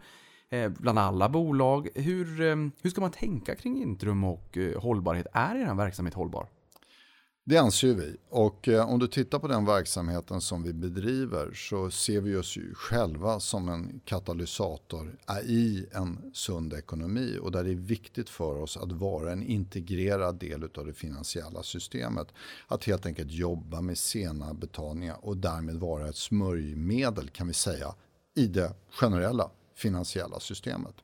[0.50, 1.88] eh, bland alla bolag.
[1.96, 5.28] Hur, eh, hur ska man tänka kring Intrum och eh, hållbarhet?
[5.34, 6.48] Är er verksamhet hållbar?
[7.50, 8.16] Det anser vi.
[8.30, 12.58] Och eh, om du tittar på den verksamheten som vi bedriver så ser vi oss
[12.58, 18.62] ju själva som en katalysator i en sund ekonomi och där det är viktigt för
[18.62, 22.28] oss att vara en integrerad del av det finansiella systemet.
[22.68, 27.96] Att helt enkelt jobba med sena betalningar och därmed vara ett smörjmedel kan vi säga
[28.36, 30.96] i det generella finansiella systemet.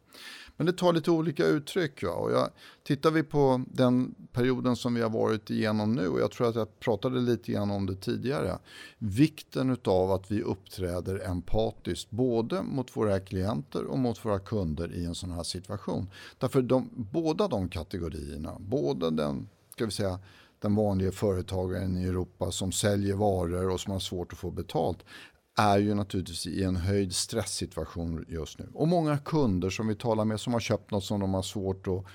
[0.58, 2.04] Men det tar lite olika uttryck.
[2.04, 2.14] Ja.
[2.14, 2.50] Och jag,
[2.84, 6.56] tittar vi på den perioden som vi har varit igenom nu och jag tror att
[6.56, 8.58] jag pratade lite grann om det tidigare.
[8.98, 15.06] Vikten utav att vi uppträder empatiskt både mot våra klienter och mot våra kunder i
[15.06, 16.10] en sån här situation.
[16.38, 20.20] Därför de, båda de kategorierna, både den, ska vi säga,
[20.60, 25.06] den vanliga företagaren i Europa som säljer varor och som har svårt att få betalt
[25.56, 28.70] är ju naturligtvis i en höjd stresssituation just nu.
[28.74, 31.88] Och många kunder som vi talar med som har köpt något som de har svårt
[31.88, 32.06] att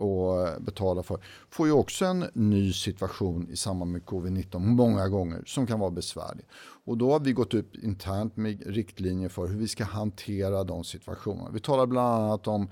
[0.00, 1.18] att eh, betala för
[1.50, 5.90] får ju också en ny situation i samband med covid-19 många gånger som kan vara
[5.90, 6.46] besvärlig.
[6.84, 10.84] Och då har vi gått upp internt med riktlinjer för hur vi ska hantera de
[10.84, 11.50] situationerna.
[11.50, 12.70] Vi talar bland annat om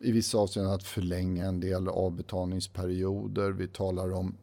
[0.00, 3.50] i vissa avseenden att förlänga en del avbetalningsperioder.
[3.50, 4.36] Vi talar om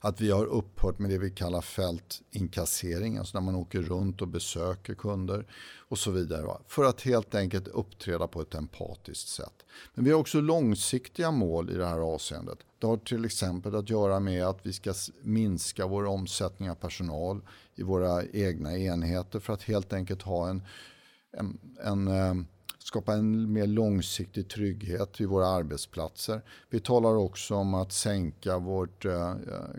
[0.00, 4.28] att vi har upphört med det vi kallar fältinkassering, alltså när man åker runt och
[4.28, 5.46] besöker kunder
[5.88, 6.58] och så vidare.
[6.68, 9.64] För att helt enkelt uppträda på ett empatiskt sätt.
[9.94, 12.58] Men vi har också långsiktiga mål i det här avseendet.
[12.78, 17.40] Det har till exempel att göra med att vi ska minska vår omsättning av personal
[17.74, 20.62] i våra egna enheter för att helt enkelt ha en,
[21.36, 22.34] en, en eh,
[22.94, 26.42] skapa en mer långsiktig trygghet vid våra arbetsplatser.
[26.70, 29.34] Vi talar också om att sänka vårt eh,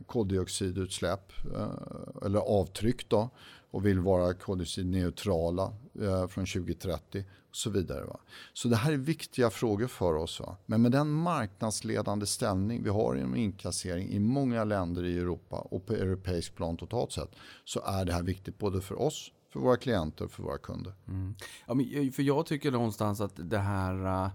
[0.06, 3.30] koldioxidutsläpp eh, eller avtryck då
[3.72, 8.06] och vill vara koldioxidneutrala eh, från 2030 och så vidare.
[8.06, 8.20] Va?
[8.54, 10.40] Så det här är viktiga frågor för oss.
[10.40, 10.58] Va?
[10.66, 15.86] Men med den marknadsledande ställning vi har inom inkassering i många länder i Europa och
[15.86, 17.32] på europeisk plan totalt sett
[17.66, 20.94] så är det här viktigt både för oss för våra klienter och för våra kunder.
[21.08, 21.36] Mm.
[21.68, 24.32] Ja, men eh, för jag tycker någonstans att det här äh,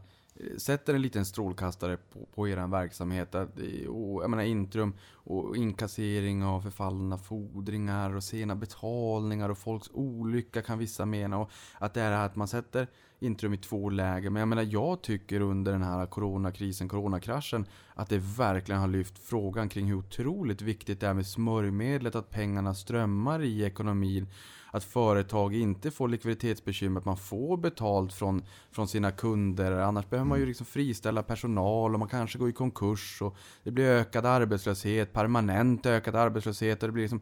[0.59, 3.35] sätter en liten strålkastare på, på er verksamhet.
[3.35, 9.59] Att, eh, och, jag menar Intrum och inkassering av förfallna fordringar och sena betalningar och
[9.59, 11.39] folks olycka kan vissa mena.
[11.39, 12.89] Och att det är att man sätter
[13.19, 14.31] Intrum i två läger.
[14.31, 19.19] Men jag menar jag tycker under den här coronakrisen, coronakraschen att det verkligen har lyft
[19.19, 24.27] frågan kring hur otroligt viktigt det är med smörjmedlet, att pengarna strömmar i ekonomin
[24.71, 29.73] att företag inte får likviditetsbekymmer, att man får betalt från, från sina kunder.
[29.73, 30.49] Annars behöver man ju mm.
[30.49, 33.23] liksom friställa personal och man kanske går i konkurs.
[33.23, 36.83] och Det blir ökad arbetslöshet, permanent ökad arbetslöshet.
[36.83, 37.21] Och det blir liksom,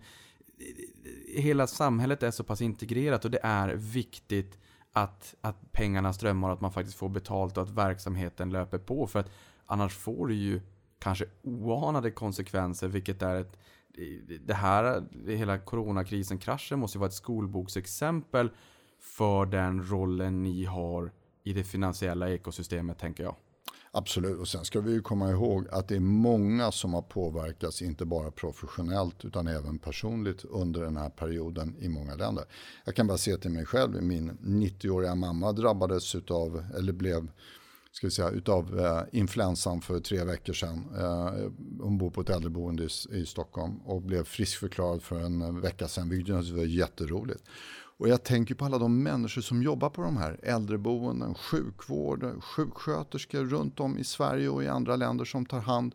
[1.36, 4.58] hela samhället är så pass integrerat och det är viktigt
[4.92, 9.06] att, att pengarna strömmar och att man faktiskt får betalt och att verksamheten löper på.
[9.06, 9.30] För att
[9.66, 10.60] annars får du ju
[10.98, 13.58] kanske oanade konsekvenser, vilket är ett
[14.46, 18.50] det här, hela coronakrisen, kraschen måste ju vara ett skolboksexempel
[19.00, 21.12] för den rollen ni har
[21.44, 23.36] i det finansiella ekosystemet, tänker jag.
[23.90, 27.82] Absolut, och sen ska vi ju komma ihåg att det är många som har påverkats,
[27.82, 32.44] inte bara professionellt utan även personligt under den här perioden i många länder.
[32.84, 37.30] Jag kan bara se till mig själv, min 90-åriga mamma drabbades utav, eller blev
[37.98, 40.84] ska vi säga, utav eh, influensan för tre veckor sedan.
[40.98, 41.50] Eh,
[41.80, 46.08] hon bor på ett äldreboende i, i Stockholm och blev friskförklarad för en vecka sedan,
[46.08, 47.42] vilket var jätteroligt.
[47.98, 53.44] Och jag tänker på alla de människor som jobbar på de här äldreboenden, sjukvård, sjuksköterskor
[53.44, 55.94] runt om i Sverige och i andra länder som tar hand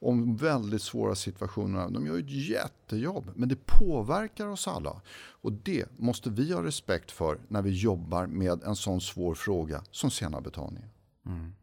[0.00, 1.90] om väldigt svåra situationer.
[1.90, 5.00] De gör ett jättejobb, men det påverkar oss alla.
[5.42, 9.82] Och det måste vi ha respekt för när vi jobbar med en sån svår fråga
[9.90, 10.93] som sena betalningar.
[11.26, 11.54] Mm.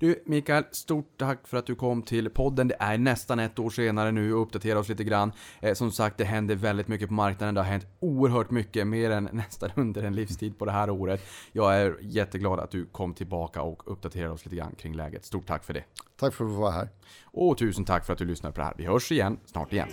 [0.00, 2.68] Du Mikael, stort tack för att du kom till podden.
[2.68, 5.32] Det är nästan ett år senare nu och uppdatera oss lite grann.
[5.60, 7.54] Eh, som sagt, det händer väldigt mycket på marknaden.
[7.54, 11.26] Det har hänt oerhört mycket, mer än nästan under en livstid på det här året.
[11.52, 15.24] Jag är jätteglad att du kom tillbaka och uppdaterade oss lite grann kring läget.
[15.24, 15.84] Stort tack för det.
[16.16, 16.88] Tack för att få vara här.
[17.24, 18.74] Och tusen tack för att du lyssnar på det här.
[18.76, 19.88] Vi hörs igen snart igen.